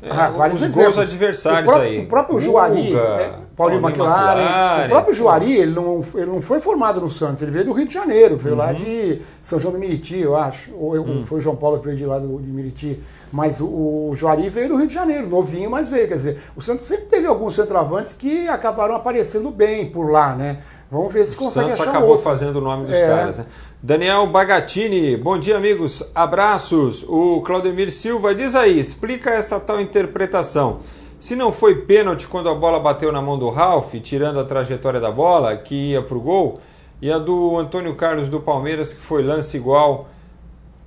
[0.00, 1.98] é, ah, vários os gols adversários o próprio, aí.
[2.04, 6.60] O próprio Juari, é, Paulinho McLaren, McLaren, o próprio Juari, ele não, ele não foi
[6.60, 8.60] formado no Santos, ele veio do Rio de Janeiro, veio uhum.
[8.60, 10.72] lá de São João do Miriti, eu acho.
[10.76, 11.26] Ou uhum.
[11.26, 13.02] foi o João Paulo que veio de lá do, de Miriti.
[13.32, 16.06] Mas o, o Juari veio do Rio de Janeiro, novinho, mas veio.
[16.06, 20.58] Quer dizer, o Santos sempre teve alguns centroavantes que acabaram aparecendo bem por lá, né?
[20.90, 22.24] Vamos ver se consegue Santos achar acabou outro.
[22.24, 23.06] fazendo o nome dos é.
[23.06, 23.38] caras.
[23.38, 23.46] Né?
[23.82, 27.04] Daniel Bagatini, bom dia amigos, abraços.
[27.08, 30.78] O Claudemir Silva diz aí, explica essa tal interpretação.
[31.18, 35.00] Se não foi pênalti quando a bola bateu na mão do Ralf, tirando a trajetória
[35.00, 36.60] da bola, que ia para o gol,
[37.00, 40.08] e a do Antônio Carlos do Palmeiras, que foi lance igual,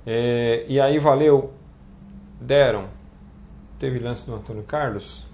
[0.06, 1.52] é, e aí valeu
[2.40, 2.84] deram.
[3.78, 5.27] Teve lance do Antônio Carlos?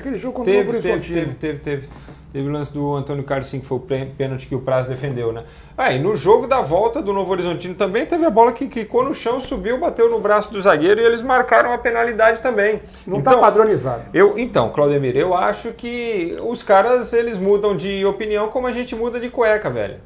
[0.00, 1.88] Aquele jogo contra teve, o teve, teve, teve, teve.
[2.32, 5.42] Teve o lance do Antônio Carlos, que foi o pênalti que o Prazo defendeu, né?
[5.76, 9.02] Ah, e no jogo da volta do Novo Horizontino também teve a bola que quicou
[9.02, 12.80] no chão, subiu, bateu no braço do zagueiro e eles marcaram a penalidade também.
[13.04, 14.04] Não está então, padronizado.
[14.14, 18.94] Eu, então, Claudemir, eu acho que os caras eles mudam de opinião como a gente
[18.94, 19.96] muda de cueca, velho.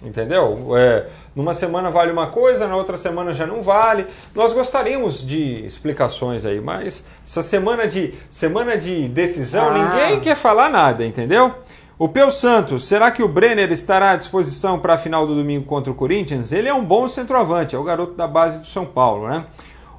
[0.00, 0.76] Entendeu?
[0.76, 4.06] É, numa semana vale uma coisa, na outra semana já não vale.
[4.32, 9.72] Nós gostaríamos de explicações aí, mas essa semana de semana de decisão, ah.
[9.72, 11.52] ninguém quer falar nada, entendeu?
[11.98, 15.66] O Peu Santos, será que o Brenner estará à disposição para a final do domingo
[15.66, 16.52] contra o Corinthians?
[16.52, 19.46] Ele é um bom centroavante, é o garoto da base do São Paulo, né?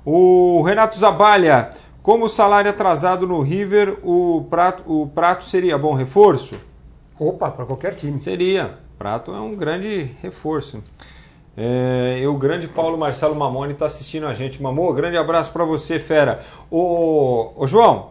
[0.06, 5.94] O Renato Zabalha, como o salário atrasado no River, o prato, o prato seria bom
[5.94, 6.56] reforço?
[7.20, 8.18] Opa, para qualquer time.
[8.22, 8.78] Seria.
[9.00, 10.84] Prato é um grande reforço.
[11.56, 14.62] É, e o grande Paulo Marcelo Mamoni está assistindo a gente.
[14.62, 16.44] Mamô, grande abraço para você, fera.
[16.70, 18.10] Ô, ô João,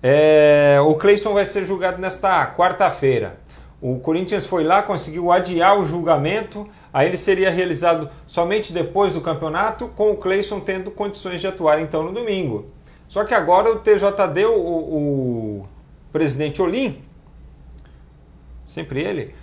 [0.00, 3.40] é, o Cleison vai ser julgado nesta quarta-feira.
[3.82, 9.20] O Corinthians foi lá, conseguiu adiar o julgamento, aí ele seria realizado somente depois do
[9.20, 12.66] campeonato, com o Cleison tendo condições de atuar então no domingo.
[13.08, 15.68] Só que agora o TJD, o, o
[16.12, 17.02] presidente Olim,
[18.64, 19.34] sempre ele,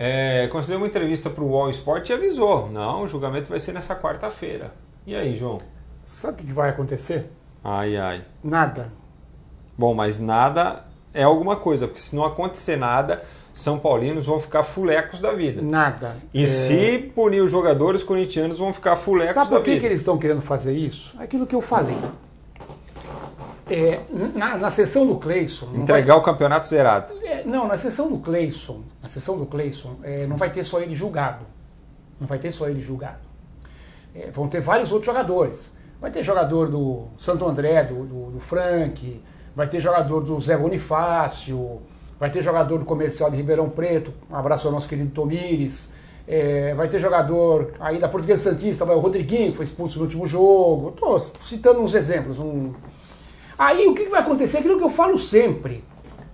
[0.00, 3.72] é, concedeu uma entrevista para o Wall Sport e avisou: não, o julgamento vai ser
[3.72, 4.72] nessa quarta-feira.
[5.04, 5.58] E aí, João?
[6.04, 7.28] Sabe o que vai acontecer?
[7.64, 8.22] Ai, ai.
[8.42, 8.92] Nada.
[9.76, 14.62] Bom, mas nada é alguma coisa, porque se não acontecer nada, São Paulinos vão ficar
[14.62, 15.60] fulecos da vida.
[15.60, 16.16] Nada.
[16.32, 16.46] E é...
[16.46, 19.64] se punir os jogadores, corintianos vão ficar fulecos Sabe da vida.
[19.64, 21.16] Sabe por que eles estão querendo fazer isso?
[21.18, 21.98] Aquilo que eu falei.
[23.70, 24.00] É,
[24.34, 25.68] na, na sessão do Cleison.
[25.74, 26.22] Entregar vai...
[26.22, 27.12] o campeonato zerado.
[27.22, 30.80] É, não, na sessão do Cleison, na sessão do Cleison, é, não vai ter só
[30.80, 31.44] ele julgado.
[32.20, 33.28] Não vai ter só ele julgado.
[34.14, 35.70] É, vão ter vários outros jogadores.
[36.00, 39.20] Vai ter jogador do Santo André, do, do, do Frank,
[39.54, 41.80] vai ter jogador do Zé Bonifácio,
[42.18, 45.92] vai ter jogador do Comercial de Ribeirão Preto, um abraço ao nosso querido Tomires.
[46.26, 50.26] É, vai ter jogador aí da Portuguesa Santista, vai o Rodriguinho, foi expulso no último
[50.26, 50.90] jogo.
[50.90, 52.72] Estou citando uns exemplos, um,
[53.58, 54.58] Aí o que vai acontecer?
[54.58, 55.84] Aquilo que eu falo sempre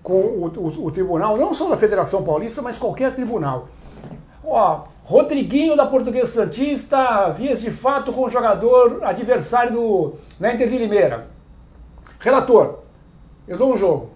[0.03, 3.69] com o, o, o tribunal, não só da Federação Paulista, mas qualquer tribunal.
[4.45, 10.69] Ó, Rodriguinho da Portuguesa Santista, vias de fato com o jogador adversário do na Inter
[10.69, 11.29] de Limeira.
[12.21, 12.81] Relator,
[13.49, 14.11] eu dou um jogo.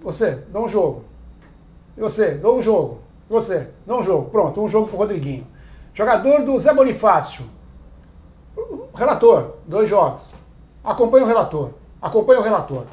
[0.00, 1.04] Você, dou um jogo.
[1.96, 3.00] Você, dou um jogo.
[3.28, 4.30] Você, dou um jogo.
[4.30, 5.46] Pronto, um jogo pro Rodriguinho.
[5.92, 7.44] Jogador do Zé Bonifácio.
[8.94, 10.22] Relator, dois jogos.
[10.88, 11.72] Acompanhe o relator.
[12.00, 12.84] Acompanhe o relator.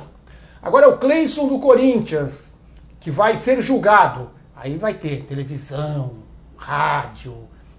[0.62, 2.54] Agora é o Cleison do Corinthians,
[3.00, 4.32] que vai ser julgado.
[4.54, 6.16] Aí vai ter televisão,
[6.58, 7.34] rádio,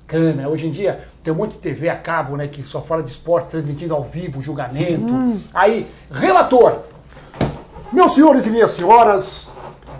[0.06, 0.48] câmera.
[0.48, 3.10] Hoje em dia tem um monte de TV a cabo, né, que só fala de
[3.10, 5.12] esporte, transmitindo ao vivo, julgamento.
[5.12, 5.38] Hum.
[5.52, 6.78] Aí, relator.
[7.92, 9.48] Meus senhores e minhas senhoras,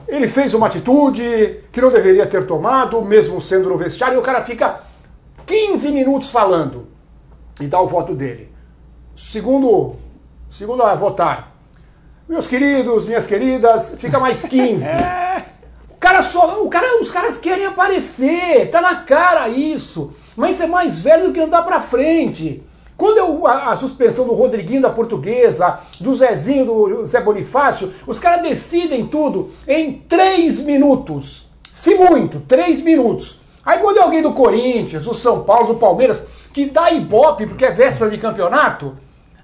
[0.09, 4.23] ele fez uma atitude que não deveria ter tomado, mesmo sendo no vestiário, e o
[4.23, 4.81] cara fica
[5.45, 6.87] 15 minutos falando
[7.61, 8.51] e dá o voto dele.
[9.15, 9.97] Segundo
[10.57, 11.53] segundo a votar.
[12.27, 14.87] Meus queridos, minhas queridas, fica mais 15.
[16.01, 20.15] cara só, o cara, os caras querem aparecer, tá na cara isso.
[20.35, 22.63] Mas é mais velho do que andar pra frente.
[22.97, 28.19] Quando eu, a, a, suspensão do Rodriguinho da Portuguesa, do Zezinho, do Zé Bonifácio, os
[28.19, 31.47] caras decidem tudo em três minutos.
[31.75, 33.39] Se muito, três minutos.
[33.63, 37.67] Aí quando é alguém do Corinthians, do São Paulo, do Palmeiras, que dá ibope porque
[37.67, 38.97] é véspera de campeonato,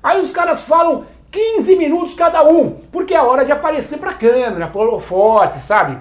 [0.02, 4.66] aí os caras falam 15 minutos cada um, porque é hora de aparecer pra câmera,
[4.66, 5.98] pro forte, sabe?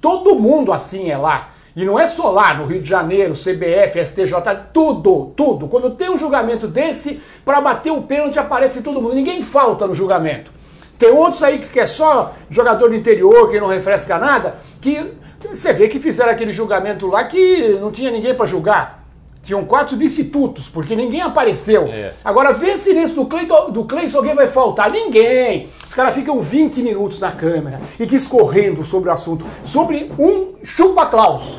[0.00, 1.50] Todo mundo assim é lá.
[1.76, 4.32] E não é só lá no Rio de Janeiro, CBF, STJ,
[4.72, 5.66] tudo, tudo.
[5.66, 9.14] Quando tem um julgamento desse, para bater o pênalti aparece todo mundo.
[9.14, 10.52] Ninguém falta no julgamento.
[10.96, 15.14] Tem outros aí que é só jogador do interior, que não refresca nada, que
[15.50, 19.03] você vê que fizeram aquele julgamento lá que não tinha ninguém para julgar.
[19.44, 21.86] Tinham quatro substitutos, porque ninguém apareceu.
[21.86, 22.14] É.
[22.24, 24.90] Agora vê se nesse do Cleiton, do Cleiton alguém vai faltar.
[24.90, 25.68] Ninguém!
[25.86, 29.44] Os caras ficam 20 minutos na câmera e discorrendo sobre o assunto.
[29.62, 31.58] Sobre um chupa-claus.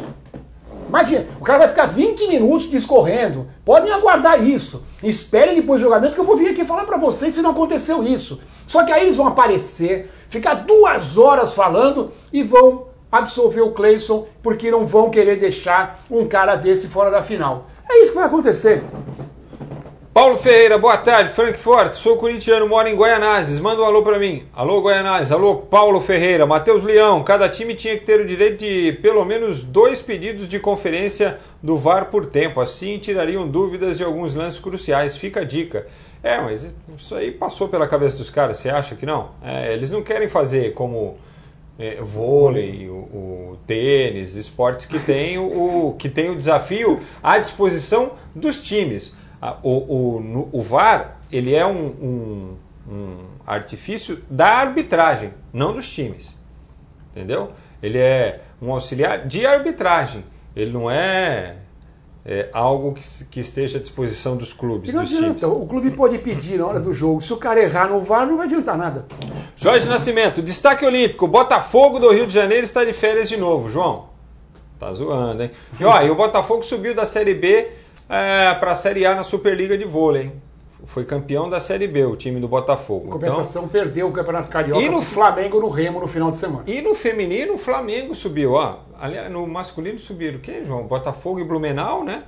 [0.90, 3.48] Imagina, o cara vai ficar 20 minutos discorrendo.
[3.64, 4.84] Podem aguardar isso.
[5.04, 8.04] Esperem depois do julgamento que eu vou vir aqui falar para vocês se não aconteceu
[8.04, 8.40] isso.
[8.66, 14.26] Só que aí eles vão aparecer, ficar duas horas falando e vão absolver o Cleison
[14.42, 17.68] porque não vão querer deixar um cara desse fora da final.
[17.90, 18.84] É isso que vai acontecer.
[20.14, 24.46] Paulo Ferreira, boa tarde, Frankfurt, sou corintiano, moro em Guaianazes, manda um alô para mim.
[24.56, 28.94] Alô Guaianazes, alô Paulo Ferreira, Matheus Leão, cada time tinha que ter o direito de
[29.02, 34.34] pelo menos dois pedidos de conferência do VAR por tempo, assim tirariam dúvidas de alguns
[34.34, 35.86] lances cruciais, fica a dica.
[36.24, 39.32] É, mas isso aí passou pela cabeça dos caras, você acha que não?
[39.44, 41.18] É, eles não querem fazer como
[41.78, 48.14] é, vôlei, o, o, tênis, esportes que tem o, que tem o desafio à disposição
[48.34, 49.16] dos times.
[49.62, 52.58] O, o, o VAR ele é um, um,
[52.90, 56.36] um artifício da arbitragem, não dos times.
[57.12, 57.52] Entendeu?
[57.82, 60.24] Ele é um auxiliar de arbitragem.
[60.56, 61.58] Ele não é
[62.26, 64.90] é, algo que, que, esteja à disposição dos clubes.
[64.90, 65.44] E não adianta, times.
[65.44, 67.22] o clube pode pedir na hora do jogo.
[67.22, 69.06] Se o cara errar no VAR, não vai adiantar nada.
[69.56, 73.70] Jorge Nascimento, destaque olímpico: Botafogo do Rio de Janeiro está de férias de novo.
[73.70, 74.10] João,
[74.80, 75.52] tá zoando, hein?
[75.80, 77.68] E, ó, e o Botafogo subiu da Série B
[78.10, 80.45] é, para a Série A na Superliga de Vôlei, hein?
[80.86, 83.10] Foi campeão da Série B, o time do Botafogo.
[83.10, 86.64] Compensação, então, perdeu o Campeonato Carioca e no Flamengo no Remo no final de semana.
[86.68, 88.54] E no feminino, o Flamengo subiu.
[88.54, 90.84] Ó, aliás, no masculino subiram quem, João?
[90.84, 92.24] Botafogo e Blumenau, né?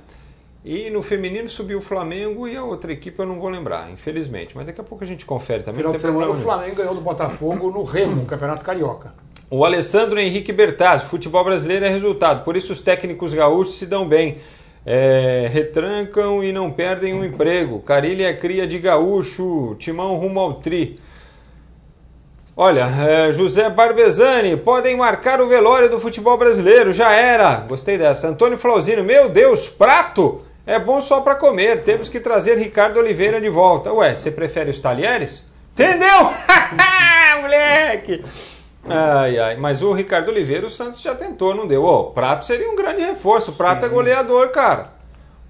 [0.64, 4.56] E no feminino subiu o Flamengo e a outra equipe eu não vou lembrar, infelizmente.
[4.56, 5.78] Mas daqui a pouco a gente confere também.
[5.78, 9.14] Final de semana o Flamengo ganhou do Botafogo no Remo, no Campeonato Carioca.
[9.50, 14.06] O Alessandro Henrique Bertazzi, futebol brasileiro é resultado, por isso os técnicos gaúchos se dão
[14.06, 14.38] bem
[14.90, 17.78] é, retrancam e não perdem o um emprego.
[17.80, 20.98] Carilha é cria de gaúcho, timão rumo ao tri.
[22.56, 27.66] Olha, é, José Barbezani, podem marcar o velório do futebol brasileiro, já era.
[27.68, 28.28] Gostei dessa.
[28.28, 30.40] Antônio Flauzino, meu Deus, prato!
[30.66, 33.92] É bom só para comer, temos que trazer Ricardo Oliveira de volta.
[33.92, 35.50] Ué, você prefere os talheres?
[35.74, 36.32] Entendeu?
[37.42, 38.24] Moleque!
[38.90, 39.56] Ai, ai.
[39.56, 41.84] Mas o Ricardo Oliveira, o Santos já tentou, não deu.
[41.84, 43.50] O Prato seria um grande reforço.
[43.50, 43.94] O Prato é Sim.
[43.94, 44.98] é goleador, cara.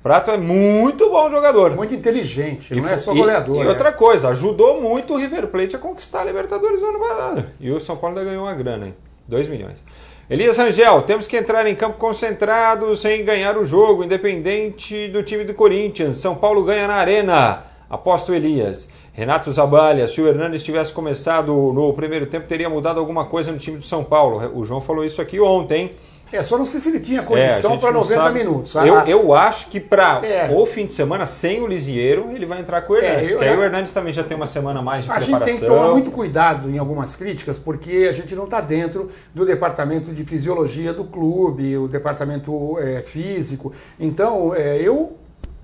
[0.02, 1.74] Prato é muito bom jogador.
[1.74, 3.56] Muito inteligente, e, não é só goleador.
[3.56, 3.68] E, e é.
[3.68, 7.46] outra coisa, ajudou muito o River Plate a conquistar a Libertadores no ano passado.
[7.60, 8.94] E o São Paulo ainda ganhou uma grana, hein?
[9.26, 9.84] 2 milhões.
[10.30, 15.42] Elias Rangel, temos que entrar em campo concentrados sem ganhar o jogo, independente do time
[15.42, 16.16] do Corinthians.
[16.16, 17.64] São Paulo ganha na arena.
[17.90, 18.88] Aposto Elias.
[19.18, 23.58] Renato Zabalha, se o Hernandes tivesse começado no primeiro tempo, teria mudado alguma coisa no
[23.58, 24.52] time do São Paulo.
[24.54, 25.96] O João falou isso aqui ontem.
[26.30, 28.38] É, só não sei se ele tinha condição é, para 90 sabe.
[28.38, 28.76] minutos.
[28.76, 30.54] Eu, ah, eu acho que para é.
[30.54, 33.28] o fim de semana, sem o Lisieiro, ele vai entrar com o é, Hernandes.
[33.28, 35.42] É, eu, aí o Hernandes também já tem uma semana mais de a preparação.
[35.42, 38.60] A gente tem que tomar muito cuidado em algumas críticas, porque a gente não está
[38.60, 43.72] dentro do departamento de fisiologia do clube, o departamento é, físico.
[43.98, 45.16] Então, é, eu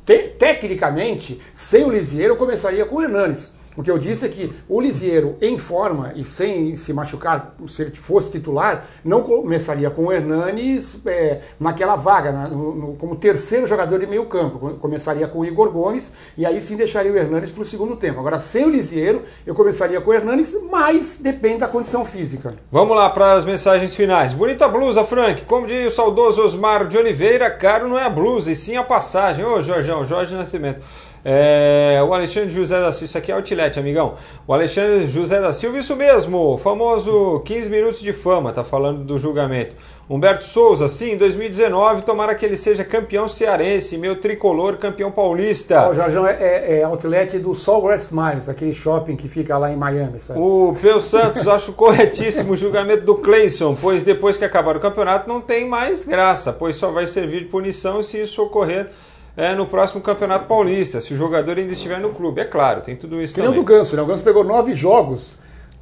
[0.04, 3.52] te, tecnicamente, sem o Lisieiro, eu começaria com o Hernanes.
[3.76, 7.82] O que eu disse é que o Lisieiro, em forma e sem se machucar, se
[7.82, 13.66] ele fosse titular, não começaria com o Hernanes é, naquela vaga, na, no, como terceiro
[13.66, 14.76] jogador de meio campo.
[14.80, 18.20] Começaria com o Igor Gomes e aí sim deixaria o Hernanes para o segundo tempo.
[18.20, 22.54] Agora, sem o Lisieiro, eu começaria com o Hernanes, mas depende da condição física.
[22.70, 24.32] Vamos lá para as mensagens finais.
[24.32, 25.44] Bonita blusa, Frank.
[25.46, 28.84] Como diria o saudoso Osmar de Oliveira, caro não é a blusa, e sim a
[28.84, 29.44] passagem.
[29.44, 30.80] Ô, Jorgeão, Jorge Nascimento.
[31.24, 34.14] É, o Alexandre José da Silva, isso aqui é Outlet, amigão.
[34.46, 39.18] O Alexandre José da Silva, isso mesmo, famoso 15 minutos de fama, tá falando do
[39.18, 39.74] julgamento.
[40.08, 45.88] Humberto Souza, sim, 2019, tomara que ele seja campeão cearense, meu tricolor campeão paulista.
[45.88, 49.76] O Jorjão é, é, é outlet do Sawgrass Miles, aquele shopping que fica lá em
[49.76, 50.20] Miami.
[50.20, 50.38] Sabe?
[50.38, 55.26] O Peu Santos, acho corretíssimo o julgamento do Cleison, pois depois que acabar o campeonato
[55.26, 58.90] não tem mais graça, pois só vai servir de punição se isso ocorrer
[59.36, 62.40] é, no próximo Campeonato Paulista, se o jogador ainda estiver no clube.
[62.40, 63.54] É claro, tem tudo isso que também.
[63.54, 64.02] Do Ganso, né?
[64.02, 65.38] O Ganso pegou nove jogos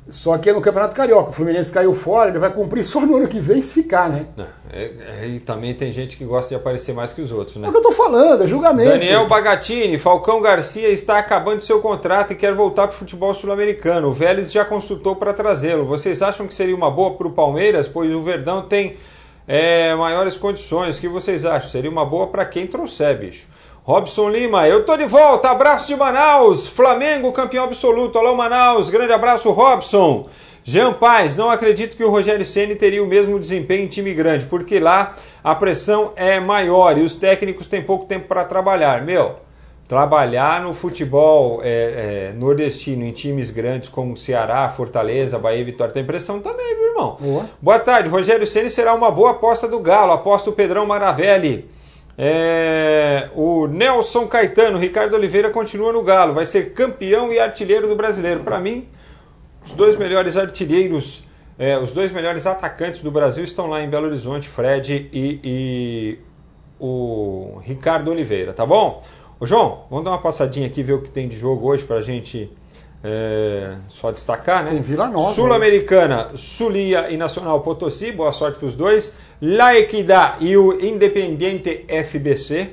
[0.08, 1.30] só que é no Campeonato Carioca.
[1.30, 4.26] O Fluminense caiu fora, ele vai cumprir só no ano que vem se ficar, né?
[4.72, 4.90] É,
[5.22, 7.66] é, e também tem gente que gosta de aparecer mais que os outros, né?
[7.66, 8.90] É o que eu tô falando, é julgamento.
[8.90, 14.08] Daniel Bagatini, Falcão Garcia está acabando seu contrato e quer voltar para o futebol sul-americano.
[14.08, 15.84] O Vélez já consultou para trazê-lo.
[15.84, 17.86] Vocês acham que seria uma boa para o Palmeiras?
[17.86, 18.96] Pois o Verdão tem
[19.46, 20.98] é, maiores condições.
[20.98, 21.70] O que vocês acham?
[21.70, 23.46] Seria uma boa para quem trouxer, bicho.
[23.84, 29.12] Robson Lima, eu tô de volta, abraço de Manaus, Flamengo campeão absoluto, alô Manaus, grande
[29.12, 30.28] abraço Robson.
[30.62, 34.46] Jean Paz, não acredito que o Rogério Ceni teria o mesmo desempenho em time grande,
[34.46, 39.02] porque lá a pressão é maior e os técnicos têm pouco tempo para trabalhar.
[39.02, 39.40] Meu,
[39.92, 45.92] trabalhar no futebol é, é, nordestino em times grandes como Ceará, Fortaleza, Bahia e Vitória
[45.92, 47.18] tem pressão também, viu, irmão?
[47.20, 51.68] Boa, boa tarde, Rogério Ceni será uma boa aposta do Galo, aposta o Pedrão Maravelli.
[52.16, 57.94] É, o Nelson Caetano, Ricardo Oliveira continua no Galo, vai ser campeão e artilheiro do
[57.94, 58.40] brasileiro.
[58.40, 58.88] Para mim,
[59.62, 61.22] os dois melhores artilheiros,
[61.58, 66.18] é, os dois melhores atacantes do Brasil estão lá em Belo Horizonte, Fred e, e
[66.80, 69.02] o Ricardo Oliveira, tá bom?
[69.42, 71.96] Ô João, vamos dar uma passadinha aqui ver o que tem de jogo hoje para
[71.96, 72.48] a gente
[73.02, 74.70] é, só destacar, né?
[74.70, 75.34] Tem Vila Nova.
[75.34, 79.16] Sul-Americana, Sulia e Nacional Potosí, boa sorte para os dois.
[79.40, 82.70] La Equidad e o Independiente FBC.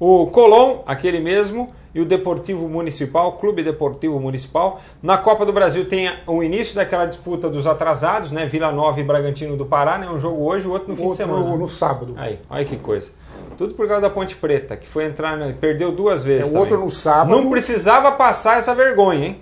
[0.00, 4.80] O Colón, aquele mesmo, e o Deportivo Municipal, Clube Deportivo Municipal.
[5.02, 8.46] Na Copa do Brasil tem o início daquela disputa dos atrasados, né?
[8.46, 10.08] Vila Nova e Bragantino do Pará, né?
[10.08, 11.56] Um jogo hoje, o outro no fim outro de semana.
[11.56, 12.14] no sábado.
[12.16, 13.10] Aí, olha que coisa.
[13.56, 15.54] Tudo por causa da Ponte Preta, que foi entrar, né?
[15.58, 16.52] perdeu duas vezes.
[16.52, 17.30] É, o outro no sábado.
[17.30, 19.40] Não precisava passar essa vergonha, hein?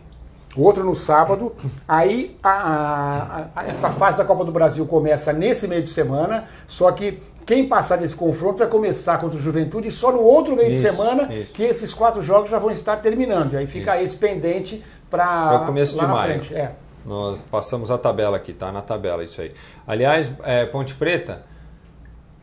[0.57, 1.55] O outro no sábado.
[1.89, 6.49] Aí a, a, a, essa fase da Copa do Brasil começa nesse meio de semana,
[6.67, 10.71] só que quem passar nesse confronto vai começar contra o Juventude só no outro meio
[10.71, 11.53] isso, de semana, isso.
[11.53, 13.55] que esses quatro jogos já vão estar terminando.
[13.55, 14.05] E aí fica isso.
[14.05, 15.53] esse pendente para.
[15.53, 16.43] É o começo de maio.
[16.53, 16.71] É.
[17.05, 19.53] Nós passamos a tabela aqui, tá na tabela isso aí.
[19.87, 21.43] Aliás, é, Ponte Preta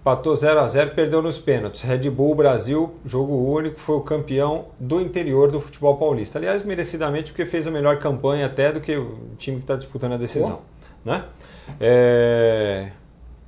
[0.02, 1.82] Empatou 0 a 0 perdeu nos pênaltis.
[1.82, 6.40] Red Bull Brasil, jogo único, foi o campeão do interior do futebol paulista.
[6.40, 10.14] Aliás, merecidamente, porque fez a melhor campanha até do que o time que está disputando
[10.14, 10.62] a decisão.
[11.04, 11.24] Né?
[11.80, 12.92] É...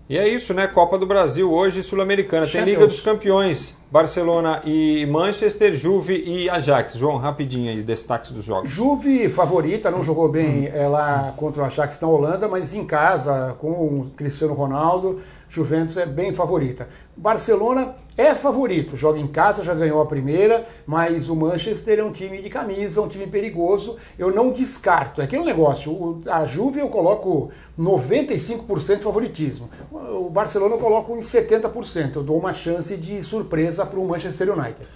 [0.10, 0.68] E é isso, né?
[0.68, 2.46] Copa do Brasil hoje, Sul-Americana.
[2.46, 3.78] Tem Liga dos Campeões.
[3.90, 6.96] Barcelona e Manchester, Juve e Ajax.
[6.96, 8.70] João, rapidinho aí, destaques dos jogos.
[8.70, 13.70] Juve favorita, não jogou bem ela contra o Ajax na Holanda, mas em casa, com
[13.70, 16.88] o Cristiano Ronaldo, Juventus é bem favorita.
[17.16, 22.12] Barcelona é favorito, joga em casa, já ganhou a primeira, mas o Manchester é um
[22.14, 23.98] time de camisa, um time perigoso.
[24.18, 25.20] Eu não descarto.
[25.20, 29.70] É aquele negócio, a Juve eu coloco 95% de favoritismo.
[29.92, 32.16] O Barcelona eu coloco em 70%.
[32.16, 34.88] Eu dou uma chance de surpresa para o Manchester United.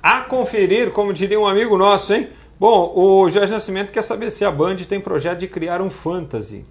[0.00, 2.28] A conferir, como diria um amigo nosso, hein?
[2.60, 6.64] Bom, o Jorge Nascimento quer saber se a Band tem projeto de criar um fantasy.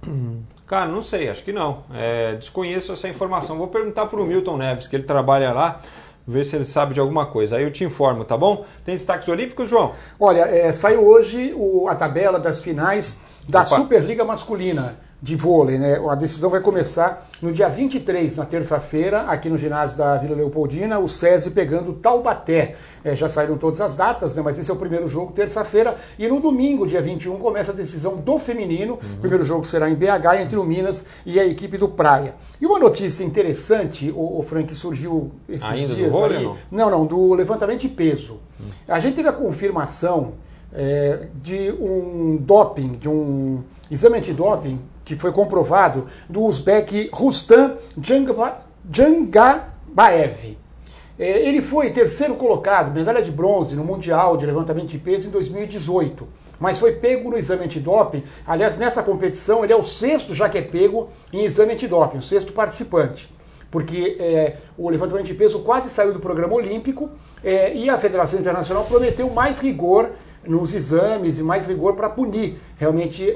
[0.68, 1.84] Cara, não sei, acho que não.
[1.94, 3.56] É, desconheço essa informação.
[3.56, 5.80] Vou perguntar para o Milton Neves, que ele trabalha lá,
[6.26, 7.56] ver se ele sabe de alguma coisa.
[7.56, 8.66] Aí eu te informo, tá bom?
[8.84, 9.94] Tem destaques olímpicos, João?
[10.20, 13.76] Olha, é, saiu hoje o, a tabela das finais da Opa.
[13.76, 16.00] Superliga Masculina de vôlei, né?
[16.08, 20.98] A decisão vai começar no dia 23, na terça-feira, aqui no ginásio da Vila Leopoldina,
[20.98, 22.76] o SESI pegando Taubaté.
[23.04, 24.42] É, já saíram todas as datas, né?
[24.42, 25.96] Mas esse é o primeiro jogo, terça-feira.
[26.18, 28.94] E no domingo, dia 21, começa a decisão do feminino.
[28.94, 29.14] Uhum.
[29.14, 32.34] O primeiro jogo será em BH, entre o Minas e a equipe do Praia.
[32.60, 36.12] E uma notícia interessante, o, o Frank, surgiu esses Ainda dias.
[36.12, 36.56] Do vôlei, não?
[36.70, 38.34] não, não, do levantamento de peso.
[38.60, 38.66] Uhum.
[38.86, 40.34] A gente teve a confirmação
[40.72, 44.78] é, de um doping, de um exame antidoping
[45.14, 47.76] que foi comprovado do Uzbek Rustam
[48.90, 50.58] Jangabaev.
[51.18, 55.30] É, ele foi terceiro colocado, medalha de bronze no Mundial de Levantamento de Peso em
[55.30, 56.28] 2018,
[56.60, 58.22] mas foi pego no exame antidoping.
[58.46, 62.22] Aliás, nessa competição ele é o sexto já que é pego em exame antidoping, o
[62.22, 63.32] sexto participante.
[63.70, 67.10] Porque é, o levantamento de peso quase saiu do programa olímpico
[67.42, 70.10] é, e a Federação Internacional prometeu mais rigor
[70.48, 73.32] nos exames e mais rigor para punir realmente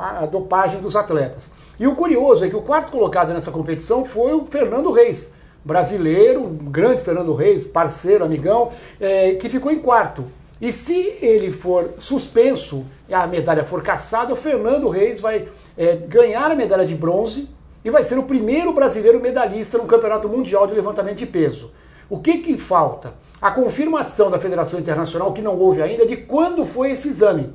[0.00, 1.50] a dopagem dos atletas.
[1.78, 5.32] E o curioso é que o quarto colocado nessa competição foi o Fernando Reis,
[5.64, 8.70] brasileiro, um grande Fernando Reis, parceiro, amigão,
[9.00, 10.24] é, que ficou em quarto.
[10.60, 16.50] E se ele for suspenso a medalha for caçada, o Fernando Reis vai é, ganhar
[16.50, 17.48] a medalha de bronze
[17.82, 21.72] e vai ser o primeiro brasileiro medalhista no Campeonato Mundial de Levantamento de Peso.
[22.10, 23.14] O que, que falta?
[23.40, 27.52] A confirmação da Federação Internacional, que não houve ainda, de quando foi esse exame.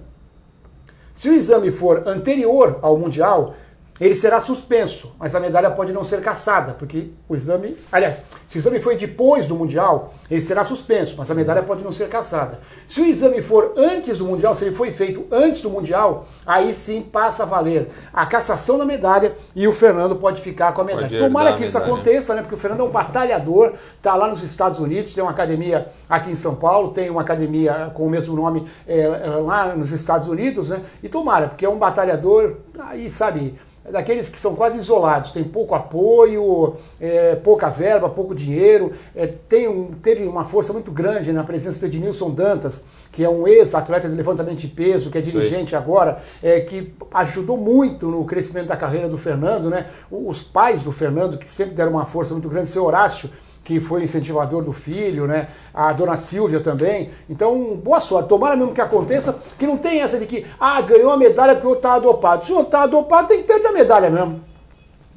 [1.13, 3.55] Se o exame for anterior ao Mundial,
[3.99, 7.77] ele será suspenso, mas a medalha pode não ser caçada, porque o exame.
[7.89, 11.81] Aliás, se o exame foi depois do Mundial, ele será suspenso, mas a medalha pode
[11.81, 12.59] não ser caçada.
[12.85, 16.73] Se o exame for antes do Mundial, se ele foi feito antes do Mundial, aí
[16.73, 20.83] sim passa a valer a cassação da medalha e o Fernando pode ficar com a
[20.83, 21.19] medalha.
[21.19, 22.41] Tomara que isso aconteça, né?
[22.41, 26.29] Porque o Fernando é um batalhador, está lá nos Estados Unidos, tem uma academia aqui
[26.29, 30.67] em São Paulo, tem uma academia com o mesmo nome é, lá nos Estados Unidos,
[30.67, 30.81] né?
[31.01, 33.57] E tomara, porque é um batalhador, aí sabe
[33.91, 39.67] daqueles que são quase isolados, tem pouco apoio, é, pouca verba, pouco dinheiro, é, tem
[39.67, 44.09] um, teve uma força muito grande na presença do Ednilson Dantas, que é um ex-atleta
[44.09, 45.79] de levantamento de peso, que é dirigente Sei.
[45.79, 49.87] agora, é, que ajudou muito no crescimento da carreira do Fernando, né?
[50.11, 53.29] Os pais do Fernando, que sempre deram uma força muito grande, seu Horácio,
[53.65, 55.47] que foi incentivador do filho, né?
[55.73, 57.09] A dona Silvia também.
[57.27, 58.29] Então, boa sorte.
[58.29, 61.65] Tomara mesmo que aconteça, que não tem essa de que, ah, ganhou a medalha porque
[61.65, 62.43] o outro tá dopado.
[62.43, 64.39] Se o outro tá dopado, tem que perder a medalha mesmo.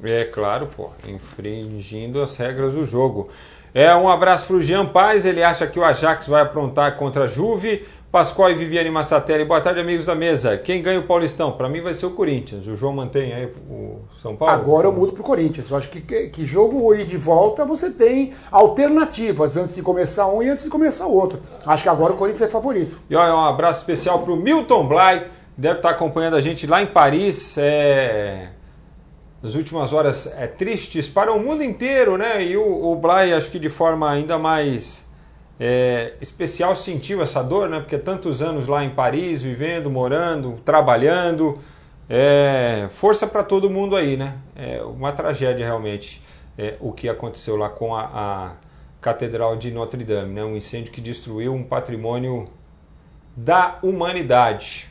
[0.03, 3.29] É claro, pô, infringindo as regras do jogo.
[3.71, 7.25] É, um abraço para o Jean Paz, ele acha que o Ajax vai aprontar contra
[7.25, 7.85] a Juve.
[8.11, 10.57] Pascoal e Viviane Massatelli, boa tarde, amigos da mesa.
[10.57, 11.51] Quem ganha o Paulistão?
[11.51, 12.65] Para mim vai ser o Corinthians.
[12.65, 14.51] O João mantém aí o São Paulo?
[14.51, 15.69] Agora eu mudo para o Corinthians.
[15.69, 20.41] Eu acho que, que jogo ir de volta você tem alternativas antes de começar um
[20.41, 21.39] e antes de começar outro.
[21.63, 22.97] Acho que agora o Corinthians é favorito.
[23.07, 26.81] E olha, um abraço especial para o Milton Blay, deve estar acompanhando a gente lá
[26.81, 27.59] em Paris.
[27.59, 28.49] É...
[29.43, 32.43] As últimas horas é, tristes para o mundo inteiro, né?
[32.43, 35.07] E o, o Blay, acho que de forma ainda mais
[35.59, 37.79] é, especial sentiu essa dor, né?
[37.79, 41.59] Porque tantos anos lá em Paris, vivendo, morando, trabalhando.
[42.09, 44.37] É, força para todo mundo aí, né?
[44.55, 46.21] É uma tragédia realmente
[46.57, 48.51] é, o que aconteceu lá com a, a
[49.01, 50.43] Catedral de Notre Dame, né?
[50.43, 52.47] Um incêndio que destruiu um patrimônio
[53.35, 54.89] da humanidade.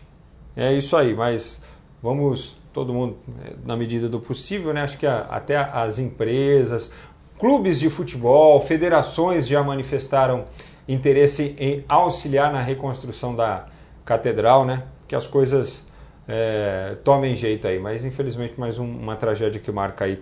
[0.55, 1.63] É isso aí, mas
[2.03, 4.83] vamos todo mundo é, na medida do possível, né?
[4.83, 6.93] Acho que a, até as empresas,
[7.39, 10.47] Clubes de futebol, federações já manifestaram
[10.89, 13.67] interesse em auxiliar na reconstrução da
[14.05, 14.83] catedral, né?
[15.07, 15.87] Que as coisas
[16.27, 17.79] é, tomem jeito aí.
[17.79, 20.21] Mas infelizmente mais um, uma tragédia que marca aí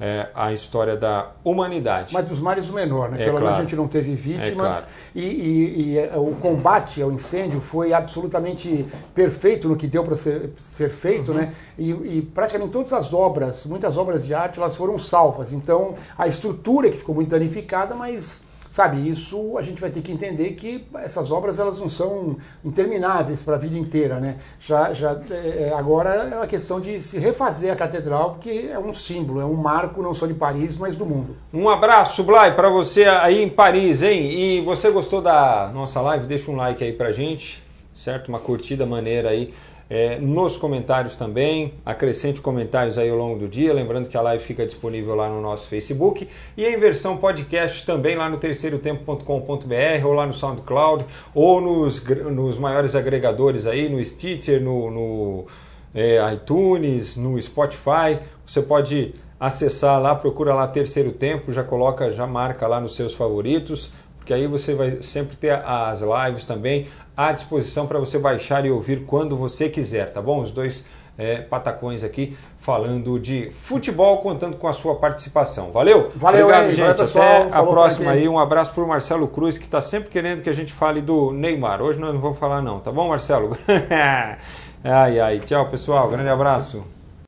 [0.00, 2.12] é, a história da humanidade.
[2.14, 3.16] Mas dos males o menor, né?
[3.20, 3.56] É, Pelo menos claro.
[3.56, 4.48] a gente não teve vítimas.
[4.48, 4.86] É, claro.
[5.14, 10.16] e, e, e, é, o combate ao incêndio foi absolutamente perfeito no que deu para
[10.16, 11.38] ser, ser, feito, uhum.
[11.38, 11.54] né?
[11.76, 15.52] E, e, praticamente todas as obras, muitas obras de arte, elas foram salvas.
[15.52, 20.12] Então a estrutura que ficou muito danificada, mas Sabe, isso a gente vai ter que
[20.12, 24.36] entender que essas obras elas não são intermináveis para a vida inteira, né?
[24.60, 28.92] Já, já é, agora é uma questão de se refazer a catedral, porque é um
[28.92, 31.34] símbolo, é um marco não só de Paris, mas do mundo.
[31.52, 34.30] Um abraço, Blay, para você aí em Paris, hein?
[34.32, 36.26] E você gostou da nossa live?
[36.26, 37.62] Deixa um like aí pra gente,
[37.96, 38.28] certo?
[38.28, 39.54] Uma curtida maneira aí
[39.90, 41.74] é, nos comentários também.
[41.84, 43.72] Acrescente comentários aí ao longo do dia.
[43.72, 48.16] Lembrando que a live fica disponível lá no nosso Facebook e em versão podcast também
[48.16, 54.62] lá no terceirotempo.com.br ou lá no SoundCloud ou nos, nos maiores agregadores aí, no Stitcher,
[54.62, 55.46] no, no
[55.94, 58.18] é, iTunes, no Spotify.
[58.46, 63.14] Você pode acessar lá, procura lá Terceiro Tempo, já coloca, já marca lá nos seus
[63.14, 63.90] favoritos
[64.28, 66.86] que aí você vai sempre ter as lives também
[67.18, 70.40] à disposição para você baixar e ouvir quando você quiser, tá bom?
[70.40, 70.86] Os dois
[71.18, 75.72] é, patacões aqui falando de futebol, contando com a sua participação.
[75.72, 76.12] Valeu?
[76.14, 77.12] Valeu, Obrigado, aí, gente.
[77.12, 78.28] Valeu, Até a próxima aí.
[78.28, 81.32] Um abraço para o Marcelo Cruz, que está sempre querendo que a gente fale do
[81.32, 81.82] Neymar.
[81.82, 83.58] Hoje nós não vamos falar, não, tá bom, Marcelo?
[84.84, 85.40] ai, ai.
[85.40, 86.08] Tchau, pessoal.
[86.08, 86.97] Grande abraço.